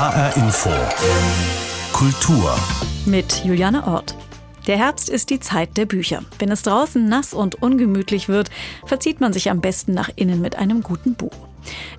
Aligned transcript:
HR 0.00 0.34
Info. 0.38 0.70
Kultur. 1.92 2.58
Mit 3.04 3.44
Juliane 3.44 3.86
Ort. 3.86 4.16
Der 4.66 4.78
Herbst 4.78 5.10
ist 5.10 5.28
die 5.28 5.40
Zeit 5.40 5.76
der 5.76 5.84
Bücher. 5.84 6.22
Wenn 6.38 6.50
es 6.50 6.62
draußen 6.62 7.06
nass 7.06 7.34
und 7.34 7.56
ungemütlich 7.56 8.26
wird, 8.26 8.48
verzieht 8.86 9.20
man 9.20 9.34
sich 9.34 9.50
am 9.50 9.60
besten 9.60 9.92
nach 9.92 10.08
innen 10.16 10.40
mit 10.40 10.56
einem 10.56 10.82
guten 10.82 11.16
Buch. 11.16 11.34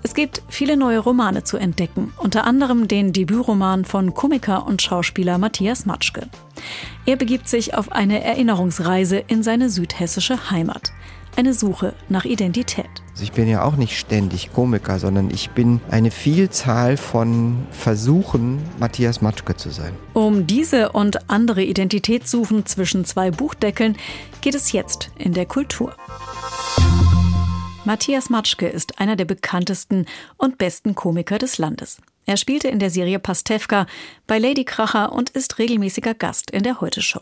Es 0.01 0.15
gibt 0.15 0.41
viele 0.47 0.77
neue 0.77 0.97
Romane 0.97 1.43
zu 1.43 1.57
entdecken, 1.57 2.11
unter 2.17 2.45
anderem 2.45 2.87
den 2.87 3.13
Debütroman 3.13 3.85
von 3.85 4.15
Komiker 4.15 4.65
und 4.65 4.81
Schauspieler 4.81 5.37
Matthias 5.37 5.85
Matschke. 5.85 6.27
Er 7.05 7.17
begibt 7.17 7.47
sich 7.47 7.75
auf 7.75 7.91
eine 7.91 8.23
Erinnerungsreise 8.23 9.17
in 9.27 9.43
seine 9.43 9.69
südhessische 9.69 10.49
Heimat 10.49 10.91
eine 11.35 11.53
Suche 11.53 11.93
nach 12.09 12.25
Identität. 12.25 12.89
Also 13.11 13.23
ich 13.23 13.31
bin 13.31 13.47
ja 13.47 13.63
auch 13.63 13.75
nicht 13.75 13.97
ständig 13.97 14.51
Komiker, 14.53 14.99
sondern 14.99 15.29
ich 15.31 15.51
bin 15.51 15.81
eine 15.89 16.11
Vielzahl 16.11 16.97
von 16.97 17.67
Versuchen, 17.71 18.61
Matthias 18.79 19.21
Matschke 19.21 19.55
zu 19.55 19.69
sein. 19.69 19.93
Um 20.13 20.47
diese 20.47 20.91
und 20.91 21.29
andere 21.29 21.63
Identitätssuchen 21.63 22.65
zwischen 22.65 23.05
zwei 23.05 23.31
Buchdeckeln 23.31 23.97
geht 24.41 24.55
es 24.55 24.71
jetzt 24.71 25.11
in 25.17 25.33
der 25.33 25.45
Kultur. 25.45 25.95
Matthias 27.83 28.29
Matschke 28.29 28.67
ist 28.67 28.99
einer 28.99 29.15
der 29.15 29.25
bekanntesten 29.25 30.05
und 30.37 30.57
besten 30.57 30.93
Komiker 30.93 31.39
des 31.39 31.57
Landes. 31.57 31.97
Er 32.25 32.37
spielte 32.37 32.67
in 32.67 32.79
der 32.79 32.91
Serie 32.91 33.19
Pastewka 33.19 33.87
bei 34.27 34.37
Lady 34.37 34.63
Kracher 34.63 35.11
und 35.11 35.31
ist 35.31 35.57
regelmäßiger 35.57 36.13
Gast 36.13 36.51
in 36.51 36.63
der 36.63 36.79
Heute-Show. 36.79 37.21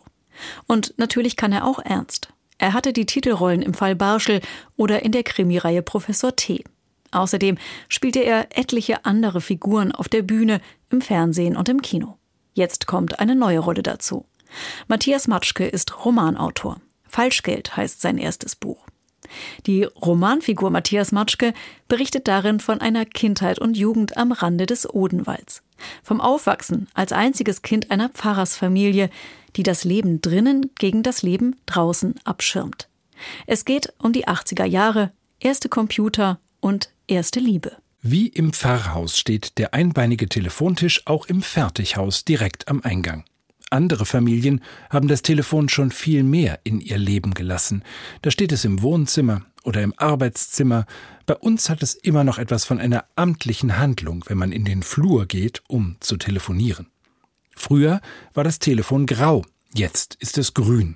Und 0.67 0.93
natürlich 0.97 1.35
kann 1.35 1.51
er 1.51 1.65
auch 1.65 1.79
ernst. 1.79 2.33
Er 2.59 2.73
hatte 2.73 2.93
die 2.93 3.05
Titelrollen 3.05 3.63
im 3.63 3.73
Fall 3.73 3.95
Barschel 3.95 4.41
oder 4.75 5.01
in 5.03 5.11
der 5.11 5.23
Krimireihe 5.23 5.81
Professor 5.81 6.35
T. 6.35 6.63
Außerdem 7.11 7.57
spielte 7.87 8.19
er 8.19 8.55
etliche 8.55 9.05
andere 9.05 9.41
Figuren 9.41 9.91
auf 9.91 10.07
der 10.07 10.21
Bühne, 10.21 10.61
im 10.91 11.01
Fernsehen 11.01 11.55
und 11.55 11.69
im 11.69 11.81
Kino. 11.81 12.17
Jetzt 12.53 12.85
kommt 12.85 13.19
eine 13.19 13.35
neue 13.35 13.59
Rolle 13.59 13.81
dazu. 13.81 14.25
Matthias 14.87 15.27
Matschke 15.27 15.65
ist 15.65 16.05
Romanautor. 16.05 16.81
Falschgeld 17.07 17.75
heißt 17.75 18.01
sein 18.01 18.17
erstes 18.17 18.55
Buch. 18.55 18.85
Die 19.65 19.83
Romanfigur 19.83 20.69
Matthias 20.69 21.11
Matschke 21.11 21.53
berichtet 21.87 22.27
darin 22.27 22.59
von 22.59 22.81
einer 22.81 23.05
Kindheit 23.05 23.59
und 23.59 23.77
Jugend 23.77 24.17
am 24.17 24.31
Rande 24.31 24.65
des 24.65 24.91
Odenwalds. 24.91 25.61
Vom 26.03 26.19
Aufwachsen 26.19 26.87
als 26.93 27.11
einziges 27.11 27.61
Kind 27.61 27.91
einer 27.91 28.09
Pfarrersfamilie, 28.09 29.09
die 29.55 29.63
das 29.63 29.83
Leben 29.83 30.21
drinnen 30.21 30.71
gegen 30.77 31.03
das 31.03 31.21
Leben 31.21 31.55
draußen 31.65 32.15
abschirmt. 32.23 32.89
Es 33.47 33.65
geht 33.65 33.93
um 33.97 34.13
die 34.13 34.27
80er 34.27 34.65
Jahre, 34.65 35.11
erste 35.39 35.69
Computer 35.69 36.39
und 36.59 36.91
erste 37.07 37.39
Liebe. 37.39 37.77
Wie 38.01 38.27
im 38.27 38.53
Pfarrhaus 38.53 39.17
steht 39.17 39.57
der 39.57 39.73
einbeinige 39.73 40.29
Telefontisch 40.29 41.05
auch 41.05 41.25
im 41.25 41.41
Fertighaus 41.41 42.23
direkt 42.23 42.67
am 42.69 42.81
Eingang. 42.81 43.25
Andere 43.69 44.05
Familien 44.05 44.63
haben 44.89 45.07
das 45.07 45.21
Telefon 45.21 45.69
schon 45.69 45.91
viel 45.91 46.23
mehr 46.23 46.59
in 46.63 46.79
ihr 46.79 46.97
Leben 46.97 47.33
gelassen. 47.33 47.83
Da 48.21 48.31
steht 48.31 48.51
es 48.51 48.65
im 48.65 48.81
Wohnzimmer 48.81 49.45
oder 49.63 49.83
im 49.83 49.93
Arbeitszimmer. 49.97 50.85
Bei 51.25 51.35
uns 51.35 51.69
hat 51.69 51.83
es 51.83 51.93
immer 51.93 52.23
noch 52.23 52.39
etwas 52.39 52.65
von 52.65 52.79
einer 52.79 53.05
amtlichen 53.15 53.77
Handlung, 53.77 54.23
wenn 54.27 54.37
man 54.37 54.51
in 54.51 54.65
den 54.65 54.81
Flur 54.81 55.25
geht, 55.27 55.61
um 55.67 55.97
zu 55.99 56.17
telefonieren. 56.17 56.87
Früher 57.59 57.99
war 58.33 58.45
das 58.45 58.59
Telefon 58.59 59.05
grau, 59.05 59.43
jetzt 59.73 60.15
ist 60.15 60.37
es 60.37 60.53
grün. 60.53 60.95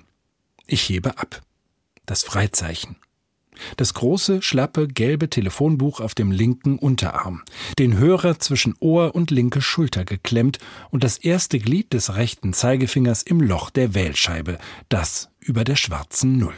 Ich 0.66 0.88
hebe 0.88 1.18
ab. 1.18 1.42
Das 2.06 2.22
Freizeichen. 2.24 2.96
Das 3.76 3.92
große, 3.92 4.40
schlappe, 4.40 4.88
gelbe 4.88 5.28
Telefonbuch 5.28 6.00
auf 6.00 6.14
dem 6.14 6.32
linken 6.32 6.78
Unterarm, 6.78 7.42
den 7.78 7.98
Hörer 7.98 8.38
zwischen 8.38 8.74
Ohr 8.80 9.14
und 9.14 9.30
linke 9.30 9.60
Schulter 9.60 10.06
geklemmt 10.06 10.58
und 10.88 11.04
das 11.04 11.18
erste 11.18 11.58
Glied 11.58 11.92
des 11.92 12.16
rechten 12.16 12.54
Zeigefingers 12.54 13.22
im 13.22 13.42
Loch 13.42 13.68
der 13.68 13.92
Wählscheibe, 13.94 14.58
das 14.88 15.28
über 15.40 15.64
der 15.64 15.76
schwarzen 15.76 16.38
Null. 16.38 16.56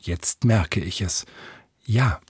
Jetzt 0.00 0.44
merke 0.44 0.80
ich 0.80 1.00
es. 1.00 1.24
Ja, 1.86 2.20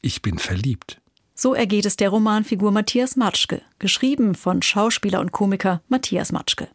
ich 0.00 0.22
bin 0.22 0.38
verliebt. 0.38 0.98
So 1.38 1.52
ergeht 1.52 1.84
es 1.84 1.96
der 1.96 2.08
Romanfigur 2.08 2.72
Matthias 2.72 3.14
Matschke, 3.14 3.60
geschrieben 3.78 4.34
von 4.34 4.62
Schauspieler 4.62 5.20
und 5.20 5.32
Komiker 5.32 5.82
Matthias 5.86 6.32
Matschke. 6.32 6.68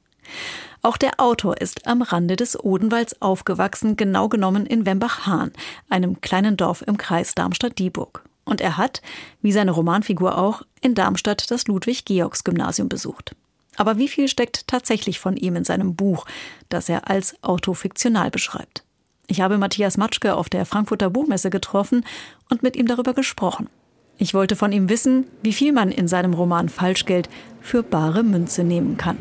Auch 0.83 0.97
der 0.97 1.19
Autor 1.19 1.59
ist 1.59 1.88
am 1.88 2.03
Rande 2.03 2.35
des 2.35 2.63
Odenwalds 2.63 3.23
aufgewachsen, 3.23 3.97
genau 3.97 4.29
genommen 4.29 4.67
in 4.67 4.85
Wembach-Hahn, 4.85 5.51
einem 5.89 6.21
kleinen 6.21 6.57
Dorf 6.57 6.83
im 6.85 6.97
Kreis 6.97 7.33
Darmstadt-Dieburg. 7.33 8.23
Und 8.45 8.61
er 8.61 8.77
hat, 8.77 9.01
wie 9.41 9.51
seine 9.51 9.71
Romanfigur 9.71 10.38
auch, 10.38 10.61
in 10.79 10.94
Darmstadt 10.94 11.50
das 11.50 11.66
Ludwig-Georgs-Gymnasium 11.66 12.88
besucht. 12.88 13.35
Aber 13.77 13.97
wie 13.97 14.07
viel 14.07 14.27
steckt 14.27 14.67
tatsächlich 14.67 15.19
von 15.19 15.38
ihm 15.38 15.55
in 15.55 15.63
seinem 15.63 15.95
Buch, 15.95 16.27
das 16.69 16.88
er 16.88 17.09
als 17.09 17.35
autofiktional 17.44 18.29
beschreibt? 18.29 18.83
Ich 19.25 19.41
habe 19.41 19.57
Matthias 19.57 19.97
Matschke 19.97 20.35
auf 20.35 20.50
der 20.50 20.67
Frankfurter 20.67 21.09
Buchmesse 21.09 21.50
getroffen 21.50 22.05
und 22.51 22.61
mit 22.61 22.75
ihm 22.75 22.85
darüber 22.85 23.16
gesprochen. 23.16 23.67
Ich 24.21 24.35
wollte 24.35 24.55
von 24.55 24.71
ihm 24.71 24.87
wissen, 24.87 25.25
wie 25.41 25.51
viel 25.51 25.73
man 25.73 25.89
in 25.89 26.07
seinem 26.07 26.35
Roman 26.35 26.69
Falschgeld 26.69 27.27
für 27.59 27.81
bare 27.81 28.21
Münze 28.21 28.63
nehmen 28.63 28.95
kann. 28.95 29.17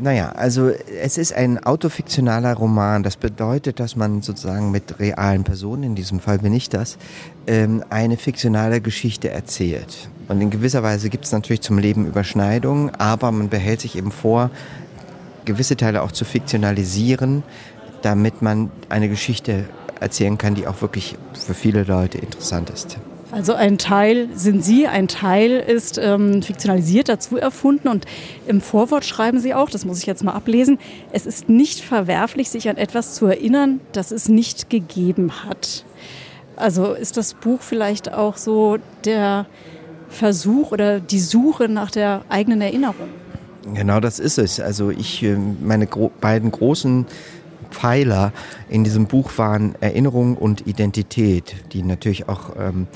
Naja, 0.00 0.32
also 0.32 0.70
es 0.70 1.18
ist 1.18 1.34
ein 1.34 1.62
autofiktionaler 1.62 2.54
Roman. 2.54 3.02
Das 3.02 3.18
bedeutet, 3.18 3.80
dass 3.80 3.96
man 3.96 4.22
sozusagen 4.22 4.70
mit 4.70 4.98
realen 4.98 5.44
Personen, 5.44 5.82
in 5.82 5.94
diesem 5.94 6.20
Fall 6.20 6.38
bin 6.38 6.54
ich 6.54 6.70
das, 6.70 6.96
ähm, 7.46 7.84
eine 7.90 8.16
fiktionale 8.16 8.80
Geschichte 8.80 9.28
erzählt. 9.28 10.08
Und 10.28 10.40
in 10.40 10.48
gewisser 10.48 10.82
Weise 10.82 11.10
gibt 11.10 11.26
es 11.26 11.32
natürlich 11.32 11.60
zum 11.60 11.76
Leben 11.76 12.06
Überschneidungen, 12.06 12.94
aber 12.94 13.30
man 13.32 13.50
behält 13.50 13.82
sich 13.82 13.94
eben 13.98 14.10
vor, 14.10 14.50
gewisse 15.44 15.76
Teile 15.76 16.00
auch 16.00 16.12
zu 16.12 16.24
fiktionalisieren, 16.24 17.42
damit 18.00 18.40
man 18.40 18.70
eine 18.88 19.10
Geschichte 19.10 19.66
erzählen 20.00 20.38
kann, 20.38 20.54
die 20.54 20.66
auch 20.66 20.80
wirklich 20.80 21.18
für 21.34 21.52
viele 21.52 21.84
Leute 21.84 22.16
interessant 22.16 22.70
ist. 22.70 22.96
Also 23.32 23.54
ein 23.54 23.78
Teil 23.78 24.28
sind 24.34 24.64
Sie, 24.64 24.88
ein 24.88 25.06
Teil 25.06 25.52
ist 25.52 25.98
ähm, 25.98 26.42
fiktionalisiert, 26.42 27.08
dazu 27.08 27.36
erfunden. 27.36 27.88
Und 27.88 28.04
im 28.46 28.60
Vorwort 28.60 29.04
schreiben 29.04 29.38
Sie 29.38 29.54
auch, 29.54 29.70
das 29.70 29.84
muss 29.84 29.98
ich 29.98 30.06
jetzt 30.06 30.24
mal 30.24 30.32
ablesen, 30.32 30.78
es 31.12 31.26
ist 31.26 31.48
nicht 31.48 31.80
verwerflich, 31.80 32.50
sich 32.50 32.68
an 32.68 32.76
etwas 32.76 33.14
zu 33.14 33.26
erinnern, 33.26 33.80
das 33.92 34.10
es 34.10 34.28
nicht 34.28 34.68
gegeben 34.68 35.44
hat. 35.44 35.84
Also 36.56 36.92
ist 36.92 37.16
das 37.16 37.34
Buch 37.34 37.60
vielleicht 37.60 38.12
auch 38.12 38.36
so 38.36 38.78
der 39.04 39.46
Versuch 40.08 40.72
oder 40.72 40.98
die 40.98 41.20
Suche 41.20 41.68
nach 41.68 41.90
der 41.90 42.22
eigenen 42.28 42.60
Erinnerung? 42.60 43.08
Genau 43.74 44.00
das 44.00 44.18
ist 44.18 44.38
es. 44.38 44.58
Also 44.58 44.90
ich, 44.90 45.22
äh, 45.22 45.36
meine 45.36 45.86
gro 45.86 46.10
beiden 46.20 46.50
großen 46.50 47.06
Pfeiler 47.70 48.32
in 48.68 48.84
diesem 48.84 49.06
Buch 49.06 49.30
waren 49.36 49.74
Erinnerung 49.80 50.36
und 50.36 50.66
Identität, 50.66 51.54
die 51.72 51.82
natürlich 51.82 52.28
auch 52.28 52.56
ähm, 52.58 52.88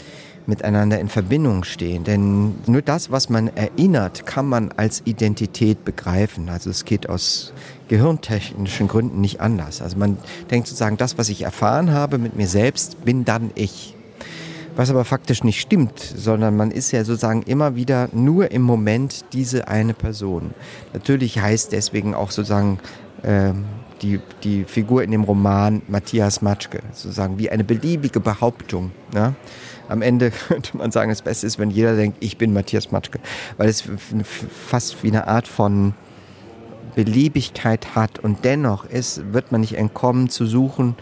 miteinander 0.46 0.98
in 0.98 1.08
Verbindung 1.08 1.64
stehen. 1.64 2.04
Denn 2.04 2.54
nur 2.66 2.82
das, 2.82 3.10
was 3.10 3.28
man 3.28 3.48
erinnert, 3.48 4.26
kann 4.26 4.46
man 4.46 4.72
als 4.76 5.02
Identität 5.04 5.84
begreifen. 5.84 6.48
Also 6.48 6.70
es 6.70 6.84
geht 6.84 7.08
aus 7.08 7.52
gehirntechnischen 7.88 8.88
Gründen 8.88 9.20
nicht 9.20 9.40
anders. 9.40 9.82
Also 9.82 9.96
man 9.96 10.18
denkt 10.50 10.68
sozusagen, 10.68 10.96
das, 10.96 11.18
was 11.18 11.28
ich 11.28 11.42
erfahren 11.42 11.92
habe 11.92 12.18
mit 12.18 12.36
mir 12.36 12.48
selbst, 12.48 13.04
bin 13.04 13.24
dann 13.24 13.50
ich. 13.54 13.94
Was 14.76 14.90
aber 14.90 15.04
faktisch 15.04 15.44
nicht 15.44 15.60
stimmt, 15.60 16.00
sondern 16.00 16.56
man 16.56 16.72
ist 16.72 16.90
ja 16.90 17.04
sozusagen 17.04 17.42
immer 17.42 17.76
wieder 17.76 18.08
nur 18.12 18.50
im 18.50 18.62
Moment 18.62 19.24
diese 19.32 19.68
eine 19.68 19.94
Person. 19.94 20.52
Natürlich 20.92 21.40
heißt 21.40 21.70
deswegen 21.70 22.14
auch 22.14 22.32
sozusagen 22.32 22.80
äh, 23.22 23.52
die, 24.02 24.20
die 24.42 24.64
Figur 24.64 25.04
in 25.04 25.12
dem 25.12 25.22
Roman 25.22 25.82
Matthias 25.86 26.42
Matschke, 26.42 26.80
sozusagen 26.92 27.38
wie 27.38 27.50
eine 27.50 27.62
beliebige 27.62 28.18
Behauptung. 28.18 28.90
Ja? 29.14 29.34
Am 29.88 30.02
Ende 30.02 30.30
könnte 30.48 30.76
man 30.76 30.90
sagen, 30.90 31.10
das 31.10 31.22
Beste 31.22 31.46
ist, 31.46 31.58
wenn 31.58 31.70
jeder 31.70 31.96
denkt, 31.96 32.18
ich 32.20 32.38
bin 32.38 32.52
Matthias 32.52 32.90
Matschke, 32.90 33.20
weil 33.56 33.68
es 33.68 33.84
fast 34.68 35.02
wie 35.02 35.08
eine 35.08 35.26
Art 35.26 35.48
von 35.48 35.94
Beliebigkeit 36.94 37.94
hat 37.94 38.18
und 38.18 38.44
dennoch 38.44 38.84
ist, 38.84 39.32
wird 39.32 39.52
man 39.52 39.60
nicht 39.60 39.76
entkommen 39.76 40.28
zu 40.28 40.46
suchen 40.46 40.94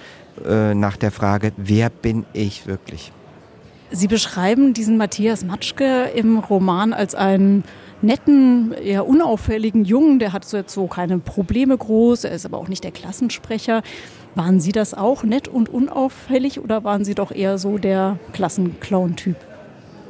äh, 0.47 0.75
nach 0.75 0.97
der 0.97 1.11
Frage, 1.11 1.53
wer 1.57 1.91
bin 1.91 2.25
ich 2.33 2.67
wirklich? 2.67 3.13
Sie 3.91 4.09
beschreiben 4.09 4.73
diesen 4.73 4.97
Matthias 4.97 5.45
Matschke 5.45 6.05
im 6.15 6.39
Roman 6.39 6.95
als 6.95 7.15
einen 7.15 7.65
netten, 8.01 8.73
eher 8.73 9.07
unauffälligen 9.07 9.85
Jungen. 9.85 10.19
Der 10.19 10.33
hat 10.33 10.47
so 10.47 10.57
jetzt 10.57 10.73
so 10.73 10.87
keine 10.87 11.19
Probleme 11.19 11.77
groß. 11.77 12.25
Er 12.25 12.33
ist 12.33 12.47
aber 12.47 12.59
auch 12.59 12.69
nicht 12.69 12.85
der 12.85 12.91
Klassensprecher. 12.91 13.83
Waren 14.35 14.61
Sie 14.61 14.73
das 14.73 14.95
auch 14.95 15.25
nett 15.25 15.47
und 15.47 15.69
unauffällig 15.69 16.61
oder 16.61 16.85
waren 16.85 17.05
Sie 17.05 17.15
doch 17.15 17.33
eher 17.33 17.59
so 17.59 17.77
der 17.77 18.19
Klassenclown-Typ? 18.33 19.37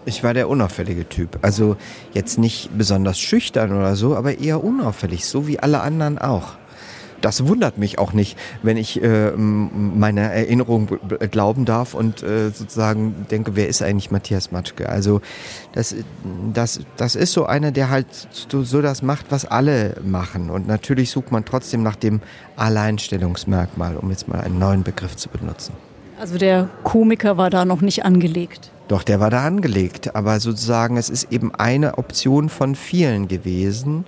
Ich 0.04 0.22
war 0.22 0.32
der 0.32 0.48
unauffällige 0.48 1.08
Typ. 1.08 1.38
Also 1.42 1.76
jetzt 2.12 2.38
nicht 2.38 2.76
besonders 2.76 3.18
schüchtern 3.18 3.72
oder 3.72 3.96
so, 3.96 4.16
aber 4.16 4.38
eher 4.38 4.62
unauffällig, 4.62 5.26
so 5.26 5.46
wie 5.48 5.58
alle 5.58 5.80
anderen 5.80 6.18
auch. 6.18 6.54
Das 7.22 7.46
wundert 7.46 7.78
mich 7.78 7.98
auch 7.98 8.12
nicht, 8.12 8.36
wenn 8.62 8.76
ich 8.76 9.02
äh, 9.02 9.30
meiner 9.36 10.22
Erinnerung 10.22 10.88
glauben 11.30 11.64
darf 11.64 11.94
und 11.94 12.22
äh, 12.22 12.50
sozusagen 12.50 13.26
denke, 13.30 13.56
wer 13.56 13.68
ist 13.68 13.82
eigentlich 13.82 14.10
Matthias 14.10 14.52
Matschke? 14.52 14.88
Also 14.88 15.20
das, 15.72 15.94
das, 16.52 16.80
das 16.96 17.14
ist 17.14 17.32
so 17.32 17.46
einer, 17.46 17.70
der 17.70 17.88
halt 17.88 18.06
so, 18.30 18.62
so 18.62 18.82
das 18.82 19.02
macht, 19.02 19.26
was 19.30 19.44
alle 19.44 19.96
machen. 20.04 20.50
Und 20.50 20.66
natürlich 20.66 21.10
sucht 21.10 21.32
man 21.32 21.44
trotzdem 21.44 21.82
nach 21.82 21.96
dem 21.96 22.20
Alleinstellungsmerkmal, 22.56 23.96
um 23.96 24.10
jetzt 24.10 24.28
mal 24.28 24.40
einen 24.40 24.58
neuen 24.58 24.82
Begriff 24.82 25.16
zu 25.16 25.28
benutzen. 25.28 25.72
Also 26.18 26.38
der 26.38 26.68
Komiker 26.84 27.36
war 27.36 27.50
da 27.50 27.64
noch 27.64 27.80
nicht 27.80 28.04
angelegt. 28.04 28.70
Doch, 28.88 29.02
der 29.02 29.20
war 29.20 29.30
da 29.30 29.44
angelegt. 29.44 30.14
Aber 30.14 30.38
sozusagen, 30.38 30.96
es 30.96 31.08
ist 31.08 31.32
eben 31.32 31.54
eine 31.54 31.98
Option 31.98 32.48
von 32.48 32.74
vielen 32.74 33.26
gewesen 33.26 34.04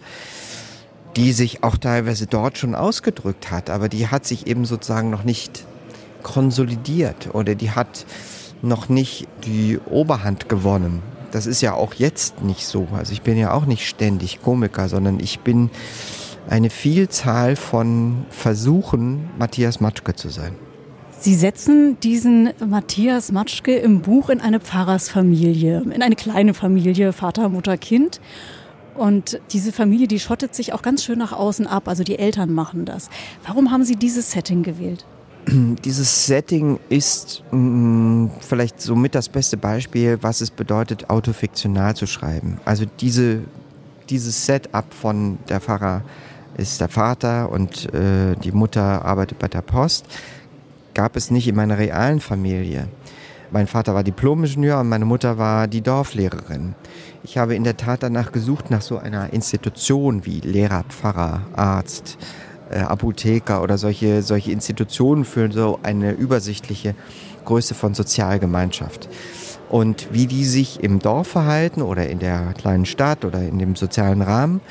die 1.16 1.32
sich 1.32 1.62
auch 1.62 1.76
teilweise 1.76 2.26
dort 2.26 2.58
schon 2.58 2.74
ausgedrückt 2.74 3.50
hat, 3.50 3.70
aber 3.70 3.88
die 3.88 4.08
hat 4.08 4.26
sich 4.26 4.46
eben 4.46 4.64
sozusagen 4.64 5.10
noch 5.10 5.24
nicht 5.24 5.64
konsolidiert 6.22 7.34
oder 7.34 7.54
die 7.54 7.70
hat 7.70 8.06
noch 8.62 8.88
nicht 8.88 9.28
die 9.44 9.78
Oberhand 9.90 10.48
gewonnen. 10.48 11.02
Das 11.30 11.46
ist 11.46 11.60
ja 11.60 11.74
auch 11.74 11.94
jetzt 11.94 12.42
nicht 12.42 12.66
so. 12.66 12.88
Also 12.96 13.12
ich 13.12 13.22
bin 13.22 13.36
ja 13.36 13.52
auch 13.52 13.66
nicht 13.66 13.86
ständig 13.86 14.40
Komiker, 14.42 14.88
sondern 14.88 15.20
ich 15.20 15.40
bin 15.40 15.70
eine 16.48 16.70
Vielzahl 16.70 17.56
von 17.56 18.24
Versuchen, 18.30 19.30
Matthias 19.38 19.80
Matschke 19.80 20.14
zu 20.14 20.28
sein. 20.28 20.54
Sie 21.18 21.34
setzen 21.34 21.98
diesen 22.00 22.50
Matthias 22.66 23.32
Matschke 23.32 23.76
im 23.76 24.02
Buch 24.02 24.28
in 24.28 24.40
eine 24.40 24.60
Pfarrersfamilie, 24.60 25.82
in 25.90 26.02
eine 26.02 26.16
kleine 26.16 26.52
Familie, 26.52 27.12
Vater, 27.12 27.48
Mutter, 27.48 27.78
Kind. 27.78 28.20
Und 28.94 29.40
diese 29.52 29.72
Familie, 29.72 30.06
die 30.06 30.20
schottet 30.20 30.54
sich 30.54 30.72
auch 30.72 30.82
ganz 30.82 31.04
schön 31.04 31.18
nach 31.18 31.32
außen 31.32 31.66
ab. 31.66 31.88
Also 31.88 32.04
die 32.04 32.18
Eltern 32.18 32.52
machen 32.52 32.84
das. 32.84 33.10
Warum 33.46 33.70
haben 33.70 33.84
Sie 33.84 33.96
dieses 33.96 34.30
Setting 34.30 34.62
gewählt? 34.62 35.04
Dieses 35.84 36.26
Setting 36.26 36.78
ist 36.88 37.42
mh, 37.50 37.58
mm, 37.58 38.30
vielleicht 38.40 38.80
somit 38.80 39.14
das 39.14 39.28
beste 39.28 39.56
Beispiel, 39.56 40.18
was 40.22 40.40
es 40.40 40.50
bedeutet, 40.50 41.10
autofiktional 41.10 41.94
zu 41.94 42.06
schreiben. 42.06 42.58
Also 42.64 42.86
diese, 43.00 43.40
dieses 44.08 44.46
Setup 44.46 44.86
von 44.94 45.38
der 45.48 45.60
Pfarrer 45.60 46.02
ist 46.56 46.80
der 46.80 46.88
Vater 46.88 47.50
und 47.50 47.92
äh, 47.92 48.36
die 48.42 48.52
Mutter 48.52 49.04
arbeitet 49.04 49.38
bei 49.38 49.48
der 49.48 49.62
Post, 49.62 50.06
gab 50.94 51.16
es 51.16 51.30
nicht 51.30 51.48
in 51.48 51.56
meiner 51.56 51.76
realen 51.76 52.20
Familie. 52.20 52.88
Mein 53.54 53.68
Vater 53.68 53.94
war 53.94 54.02
Diplomingenieur 54.02 54.80
und 54.80 54.88
meine 54.88 55.04
Mutter 55.04 55.38
war 55.38 55.68
die 55.68 55.80
Dorflehrerin. 55.80 56.74
Ich 57.22 57.38
habe 57.38 57.54
in 57.54 57.62
der 57.62 57.76
Tat 57.76 58.02
danach 58.02 58.32
gesucht, 58.32 58.68
nach 58.68 58.82
so 58.82 58.98
einer 58.98 59.32
Institution 59.32 60.26
wie 60.26 60.40
Lehrer, 60.40 60.82
Pfarrer, 60.88 61.42
Arzt, 61.54 62.18
äh, 62.68 62.80
Apotheker 62.80 63.62
oder 63.62 63.78
solche, 63.78 64.22
solche 64.22 64.50
Institutionen 64.50 65.24
für 65.24 65.52
so 65.52 65.78
eine 65.84 66.14
übersichtliche 66.14 66.96
Größe 67.44 67.76
von 67.76 67.94
Sozialgemeinschaft. 67.94 69.08
Und 69.68 70.08
wie 70.10 70.26
die 70.26 70.46
sich 70.46 70.82
im 70.82 70.98
Dorf 70.98 71.28
verhalten 71.28 71.80
oder 71.80 72.08
in 72.08 72.18
der 72.18 72.54
kleinen 72.54 72.86
Stadt 72.86 73.24
oder 73.24 73.40
in 73.40 73.60
dem 73.60 73.76
sozialen 73.76 74.22
Rahmen 74.22 74.62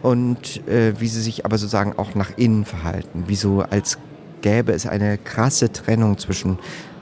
und 0.00 0.66
äh, 0.66 0.98
wie 0.98 1.08
sie 1.08 1.20
sich 1.20 1.44
aber 1.44 1.58
sozusagen 1.58 1.98
auch 1.98 2.14
nach 2.14 2.30
innen 2.38 2.64
verhalten. 2.64 3.24
Wie 3.26 3.36
so 3.36 3.60
als 3.60 3.98
gäbe 4.40 4.72
es 4.72 4.86
eine 4.86 5.18
krasse 5.18 5.70
Trennung 5.72 6.16
zwischen 6.16 6.58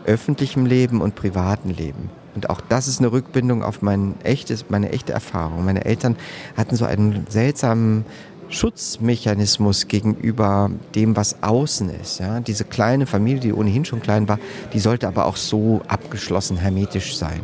öffentlichem 0.08 0.66
Leben 0.66 1.00
und 1.00 1.14
privatem 1.14 1.70
Leben. 1.70 2.10
Und 2.34 2.50
auch 2.50 2.60
das 2.60 2.88
ist 2.88 2.99
eine 2.99 3.12
Rückbindung 3.12 3.62
auf 3.62 3.82
mein 3.82 4.14
echtes, 4.22 4.64
meine 4.70 4.90
echte 4.90 5.12
Erfahrung. 5.12 5.64
Meine 5.64 5.84
Eltern 5.84 6.16
hatten 6.56 6.76
so 6.76 6.84
einen 6.84 7.26
seltsamen 7.28 8.05
Schutzmechanismus 8.49 9.88
gegenüber 9.88 10.70
dem, 10.94 11.16
was 11.16 11.43
außen 11.43 11.90
ist. 11.90 12.20
Ja? 12.20 12.40
Diese 12.40 12.64
kleine 12.64 13.06
Familie, 13.06 13.40
die 13.40 13.52
ohnehin 13.52 13.84
schon 13.84 14.00
klein 14.00 14.28
war, 14.28 14.38
die 14.72 14.78
sollte 14.78 15.06
aber 15.06 15.26
auch 15.26 15.37
so 15.37 15.82
abgeschlossen, 15.87 16.56
hermetisch 16.56 17.16
sein. 17.16 17.40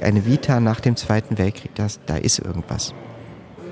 Eine 0.00 0.24
Vita 0.24 0.60
nach 0.60 0.80
dem 0.80 0.96
Zweiten 0.96 1.36
Weltkrieg, 1.36 1.74
das, 1.74 2.00
da 2.06 2.16
ist 2.16 2.38
irgendwas. 2.38 2.94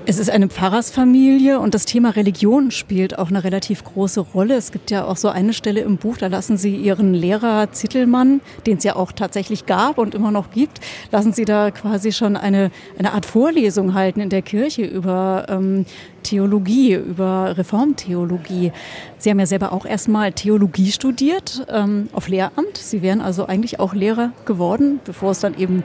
Es 0.05 0.17
ist 0.17 0.31
eine 0.31 0.47
Pfarrersfamilie 0.47 1.59
und 1.59 1.75
das 1.75 1.85
Thema 1.85 2.09
Religion 2.09 2.71
spielt 2.71 3.19
auch 3.19 3.29
eine 3.29 3.43
relativ 3.43 3.83
große 3.83 4.21
Rolle. 4.21 4.55
Es 4.55 4.71
gibt 4.71 4.89
ja 4.89 5.05
auch 5.05 5.17
so 5.17 5.29
eine 5.29 5.53
Stelle 5.53 5.81
im 5.81 5.97
Buch, 5.97 6.17
da 6.17 6.27
lassen 6.27 6.57
Sie 6.57 6.75
Ihren 6.75 7.13
Lehrer 7.13 7.71
Zittelmann, 7.71 8.41
den 8.65 8.77
es 8.77 8.83
ja 8.83 8.95
auch 8.95 9.11
tatsächlich 9.11 9.67
gab 9.67 9.99
und 9.99 10.15
immer 10.15 10.31
noch 10.31 10.49
gibt, 10.49 10.79
lassen 11.11 11.31
Sie 11.33 11.45
da 11.45 11.69
quasi 11.69 12.11
schon 12.11 12.37
eine, 12.37 12.71
eine 12.97 13.13
Art 13.13 13.27
Vorlesung 13.27 13.93
halten 13.93 14.19
in 14.19 14.29
der 14.29 14.41
Kirche 14.41 14.83
über 14.83 15.45
ähm, 15.47 15.85
Theologie, 16.23 16.93
über 16.93 17.57
Reformtheologie. 17.57 18.71
Sie 19.19 19.29
haben 19.29 19.39
ja 19.39 19.45
selber 19.45 19.73
auch 19.73 19.85
erstmal 19.85 20.31
Theologie 20.33 20.91
studiert 20.91 21.65
ähm, 21.69 22.09
auf 22.13 22.27
Lehramt. 22.27 22.77
Sie 22.77 23.01
wären 23.01 23.21
also 23.21 23.45
eigentlich 23.45 23.79
auch 23.79 23.93
Lehrer 23.93 24.31
geworden, 24.45 24.99
bevor 25.05 25.31
es 25.31 25.39
dann 25.39 25.57
eben 25.57 25.83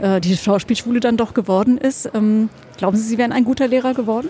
äh, 0.00 0.20
die 0.20 0.36
Schauspielschule 0.36 1.00
dann 1.00 1.16
doch 1.16 1.34
geworden 1.34 1.78
ist. 1.78 2.10
Ähm, 2.14 2.48
glauben 2.76 2.96
Sie, 2.96 3.04
Sie 3.04 3.18
wären 3.18 3.32
ein 3.32 3.44
guter 3.44 3.68
Lehrer 3.68 3.94
geworden? 3.94 4.28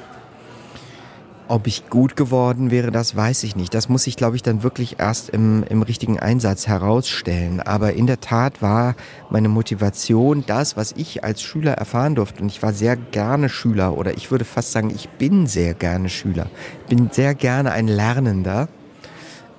Ob 1.50 1.67
ich 1.67 1.90
gut 1.90 2.14
geworden 2.14 2.70
wäre, 2.70 2.93
das 2.93 3.17
weiß 3.17 3.43
ich 3.43 3.56
nicht. 3.56 3.75
Das 3.75 3.88
muss 3.88 4.06
ich, 4.06 4.14
glaube 4.14 4.37
ich, 4.37 4.43
dann 4.43 4.62
wirklich 4.62 5.00
erst 5.00 5.31
im, 5.31 5.64
im 5.69 5.82
richtigen 5.82 6.20
Einsatz 6.20 6.69
herausstellen. 6.69 7.61
Aber 7.61 7.94
in 7.94 8.06
der 8.06 8.20
Tat 8.20 8.62
war 8.62 8.94
meine 9.31 9.49
Motivation 9.49 10.44
das, 10.46 10.76
was 10.76 10.93
ich 10.93 11.25
als 11.25 11.43
Schüler 11.43 11.73
erfahren 11.73 12.14
durfte. 12.14 12.40
Und 12.40 12.50
ich 12.50 12.62
war 12.62 12.73
sehr 12.73 12.94
gerne 12.94 13.49
Schüler 13.49 13.99
oder 13.99 14.16
ich 14.16 14.31
würde 14.31 14.44
fast 14.44 14.70
sagen, 14.70 14.93
ich 14.94 15.08
bin 15.08 15.49
sehr 15.49 15.75
gerne 15.75 16.08
Schüler. 16.08 16.46
Bin 16.88 17.11
sehr 17.11 17.34
gerne 17.34 17.73
ein 17.73 17.88
Lernender. 17.88 18.69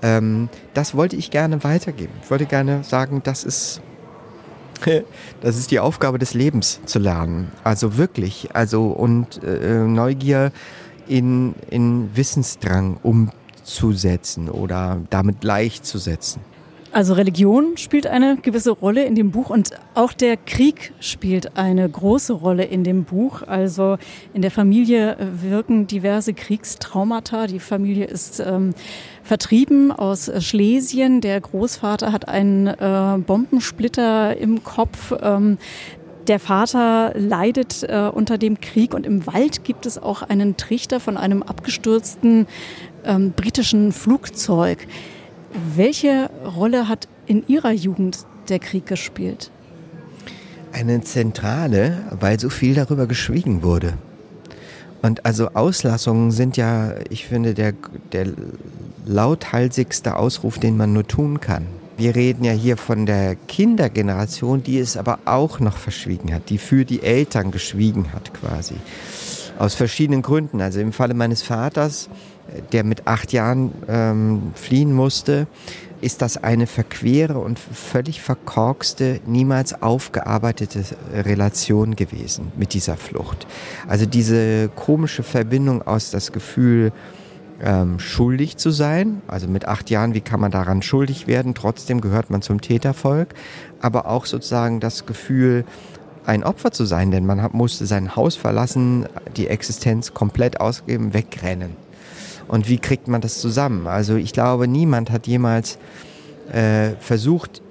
Ähm, 0.02 0.48
das 0.74 0.96
wollte 0.96 1.18
ich 1.18 1.30
gerne 1.30 1.62
weitergeben. 1.66 2.14
Ich 2.24 2.32
wollte 2.32 2.46
gerne 2.46 2.86
sagen, 2.86 3.20
das 3.22 3.44
ist 3.44 3.82
das 5.42 5.58
ist 5.58 5.72
die 5.72 5.80
Aufgabe 5.80 6.20
des 6.20 6.34
Lebens 6.34 6.80
zu 6.86 7.00
lernen. 7.00 7.52
Also 7.64 7.98
wirklich, 7.98 8.50
also 8.54 8.88
und 8.88 9.44
äh, 9.44 9.80
Neugier 9.80 10.52
in, 11.08 11.56
in 11.70 12.16
Wissensdrang 12.16 12.98
umzusetzen 13.04 14.50
oder 14.50 15.02
damit 15.10 15.42
gleichzusetzen. 15.42 16.42
Also 16.94 17.14
Religion 17.14 17.78
spielt 17.78 18.06
eine 18.06 18.36
gewisse 18.36 18.72
Rolle 18.72 19.06
in 19.06 19.16
dem 19.16 19.32
Buch 19.32 19.50
und 19.50 19.72
auch 19.94 20.12
der 20.12 20.36
Krieg 20.36 20.92
spielt 21.00 21.56
eine 21.56 21.88
große 21.90 22.34
Rolle 22.34 22.66
in 22.66 22.84
dem 22.84 23.06
Buch. 23.06 23.44
Also 23.44 23.98
in 24.34 24.42
der 24.42 24.52
Familie 24.52 25.16
wirken 25.42 25.88
diverse 25.88 26.34
Kriegstraumata. 26.34 27.48
Die 27.48 27.60
Familie 27.60 28.06
ist 28.06 28.42
ähm, 28.42 28.74
vertrieben 29.24 29.92
aus 29.92 30.32
Schlesien. 30.40 31.22
Der 31.22 31.40
Großvater 31.40 32.12
hat 32.12 32.28
einen 32.28 32.68
äh, 32.68 33.18
Bombensplitter 33.26 34.38
im 34.38 34.64
Kopf. 34.64 35.14
Ähm, 35.22 35.58
der 36.28 36.40
Vater 36.40 37.14
leidet 37.16 37.84
äh, 37.84 38.10
unter 38.14 38.38
dem 38.38 38.60
Krieg 38.62 38.94
und 38.94 39.06
im 39.06 39.26
Wald 39.26 39.64
gibt 39.64 39.86
es 39.86 39.98
auch 39.98 40.22
einen 40.22 40.56
Trichter 40.56 41.00
von 41.00 41.18
einem 41.18 41.44
abgestürzten 41.44 42.48
ähm, 43.04 43.32
britischen 43.32 43.92
Flugzeug. 43.92 44.88
Welche 45.76 46.30
Rolle 46.56 46.88
hat 46.88 47.08
in 47.26 47.44
Ihrer 47.48 47.72
Jugend 47.72 48.26
der 48.50 48.60
Krieg 48.60 48.86
gespielt? 48.86 49.52
Eine 50.72 51.02
zentrale, 51.02 51.98
weil 52.12 52.40
so 52.40 52.50
viel 52.50 52.76
darüber 52.76 53.08
geschwiegen 53.08 53.64
wurde. 53.64 53.94
Und 55.02 55.26
also 55.26 55.50
Auslassungen 55.54 56.32
sind 56.32 56.58
ja, 56.58 56.94
ich 57.10 57.26
finde, 57.26 57.54
der, 57.54 57.74
der 58.12 58.28
lauthalsigste 59.06 60.16
Ausruf, 60.16 60.60
den 60.60 60.78
man 60.78 60.94
nur 60.94 61.08
tun 61.08 61.40
kann. 61.40 61.66
Wir 61.98 62.16
reden 62.16 62.44
ja 62.44 62.52
hier 62.52 62.78
von 62.78 63.06
der 63.06 63.36
Kindergeneration, 63.36 64.64
die 64.64 64.80
es 64.80 64.98
aber 64.98 65.20
auch 65.26 65.60
noch 65.60 65.78
verschwiegen 65.78 66.34
hat, 66.34 66.50
die 66.50 66.58
für 66.58 66.86
die 66.86 67.04
Eltern 67.04 67.52
geschwiegen 67.52 68.14
hat 68.14 68.34
quasi. 68.34 68.76
Aus 69.60 69.76
verschiedenen 69.76 70.22
Gründen. 70.22 70.62
Also 70.62 70.80
im 70.80 70.94
Falle 70.94 71.14
meines 71.14 71.44
Vaters 71.44 72.10
der 72.72 72.84
mit 72.84 73.08
acht 73.08 73.32
Jahren 73.34 73.72
ähm, 73.88 74.52
fliehen 74.56 74.94
musste, 74.94 75.48
ist 76.02 76.22
das 76.22 76.44
eine 76.44 76.68
verquere 76.68 77.40
und 77.40 77.60
völlig 77.60 78.22
verkorkste, 78.22 79.20
niemals 79.26 79.82
aufgearbeitete 79.82 80.84
Relation 81.14 81.96
gewesen 81.96 82.52
mit 82.58 82.74
dieser 82.74 82.98
Flucht. 82.98 83.48
Also 83.88 84.06
diese 84.06 84.70
komische 84.70 85.24
Verbindung 85.24 85.82
aus 85.82 86.12
das 86.12 86.32
Gefühl, 86.32 86.92
ähm, 87.64 88.00
schuldig 88.00 88.58
zu 88.58 88.72
sein, 88.72 89.22
also 89.28 89.48
mit 89.48 89.68
acht 89.68 89.90
Jahren, 89.90 90.14
wie 90.16 90.22
kann 90.22 90.40
man 90.40 90.52
daran 90.52 90.82
schuldig 90.82 91.28
werden, 91.28 91.54
trotzdem 91.54 92.02
gehört 92.02 92.32
man 92.32 92.42
zum 92.42 92.60
Tätervolk, 92.60 93.36
aber 93.80 94.08
auch 94.08 94.26
sozusagen 94.26 94.80
das 94.80 95.06
Gefühl, 95.06 95.66
ein 96.26 96.44
Opfer 96.44 96.72
zu 96.72 96.86
sein, 96.86 97.12
denn 97.12 97.26
man 97.26 97.50
musste 97.52 97.86
sein 97.86 98.16
Haus 98.16 98.36
verlassen, 98.36 99.08
die 99.38 99.48
Existenz 99.48 100.14
komplett 100.14 100.60
ausgeben, 100.60 101.14
wegrennen. 101.14 101.76
Und 102.52 102.68
wie 102.68 102.80
kriegt 102.80 103.08
man 103.08 103.22
das 103.22 103.40
zusammen? 103.40 103.88
Also 103.88 104.18
ich 104.18 104.34
glaube, 104.34 104.68
niemand 104.68 105.10
hat 105.10 105.26
jemals 105.26 105.80
äh, 106.52 106.90
versucht, 107.00 107.62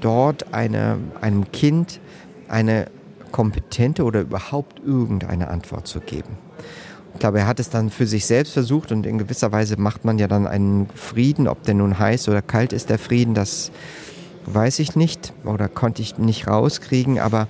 dort 0.00 0.52
eine, 0.52 0.98
einem 1.20 1.52
Kind 1.52 2.00
eine 2.48 2.86
kompetente 3.30 4.02
oder 4.02 4.22
überhaupt 4.22 4.80
irgendeine 4.84 5.46
Antwort 5.46 5.86
zu 5.86 6.00
geben. 6.00 6.38
Ich 7.14 7.20
glaube, 7.20 7.38
er 7.38 7.46
hat 7.46 7.60
es 7.60 7.70
dann 7.70 7.88
für 7.88 8.08
sich 8.08 8.26
selbst 8.26 8.52
versucht 8.52 8.90
und 8.90 9.06
in 9.06 9.18
gewisser 9.18 9.52
Weise 9.52 9.76
macht 9.78 10.04
man 10.04 10.18
ja 10.18 10.26
dann 10.26 10.48
einen 10.48 10.88
Frieden, 10.96 11.46
ob 11.46 11.62
der 11.62 11.74
nun 11.74 11.96
heiß 11.96 12.28
oder 12.28 12.42
kalt 12.42 12.72
ist, 12.72 12.90
der 12.90 12.98
Frieden, 12.98 13.32
das 13.32 13.70
weiß 14.46 14.80
ich 14.80 14.96
nicht 14.96 15.34
oder 15.44 15.68
konnte 15.68 16.02
ich 16.02 16.18
nicht 16.18 16.48
rauskriegen, 16.48 17.20
aber 17.20 17.46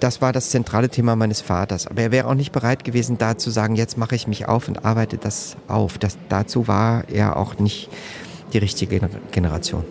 das 0.00 0.20
war 0.20 0.32
das 0.32 0.50
zentrale 0.50 0.88
Thema 0.88 1.16
meines 1.16 1.40
Vaters. 1.40 1.86
Aber 1.86 2.02
er 2.02 2.10
wäre 2.12 2.28
auch 2.28 2.34
nicht 2.34 2.52
bereit 2.52 2.84
gewesen, 2.84 3.18
da 3.18 3.36
zu 3.38 3.50
sagen, 3.50 3.74
jetzt 3.76 3.98
mache 3.98 4.14
ich 4.14 4.26
mich 4.26 4.46
auf 4.46 4.68
und 4.68 4.84
arbeite 4.84 5.18
das 5.18 5.56
auf. 5.66 5.98
Das, 5.98 6.18
dazu 6.28 6.68
war 6.68 7.04
er 7.08 7.36
auch 7.36 7.58
nicht 7.58 7.88
die 8.52 8.58
richtige 8.58 9.00
Generation. 9.30 9.84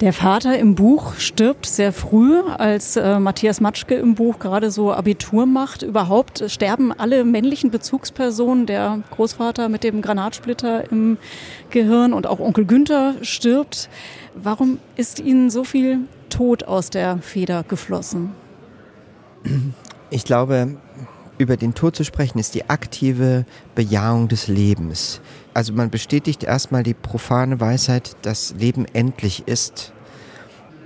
Der 0.00 0.14
Vater 0.14 0.58
im 0.58 0.76
Buch 0.76 1.16
stirbt 1.18 1.66
sehr 1.66 1.92
früh, 1.92 2.40
als 2.56 2.96
äh, 2.96 3.20
Matthias 3.20 3.60
Matschke 3.60 3.96
im 3.96 4.14
Buch 4.14 4.38
gerade 4.38 4.70
so 4.70 4.94
Abitur 4.94 5.44
macht. 5.44 5.82
Überhaupt 5.82 6.42
sterben 6.48 6.90
alle 6.90 7.22
männlichen 7.22 7.70
Bezugspersonen. 7.70 8.64
Der 8.64 9.00
Großvater 9.10 9.68
mit 9.68 9.84
dem 9.84 10.00
Granatsplitter 10.00 10.90
im 10.90 11.18
Gehirn 11.68 12.14
und 12.14 12.26
auch 12.26 12.40
Onkel 12.40 12.64
Günther 12.64 13.16
stirbt. 13.20 13.90
Warum 14.34 14.78
ist 14.96 15.20
Ihnen 15.20 15.50
so 15.50 15.64
viel 15.64 15.98
Tod 16.30 16.64
aus 16.64 16.90
der 16.90 17.18
Feder 17.18 17.62
geflossen? 17.62 18.32
Ich 20.10 20.24
glaube, 20.24 20.76
über 21.40 21.56
den 21.56 21.74
Tod 21.74 21.96
zu 21.96 22.04
sprechen, 22.04 22.38
ist 22.38 22.54
die 22.54 22.68
aktive 22.68 23.46
Bejahung 23.74 24.28
des 24.28 24.46
Lebens. 24.46 25.20
Also 25.54 25.72
man 25.72 25.90
bestätigt 25.90 26.44
erstmal 26.44 26.82
die 26.82 26.94
profane 26.94 27.60
Weisheit, 27.60 28.16
dass 28.22 28.54
Leben 28.58 28.84
endlich 28.92 29.48
ist. 29.48 29.92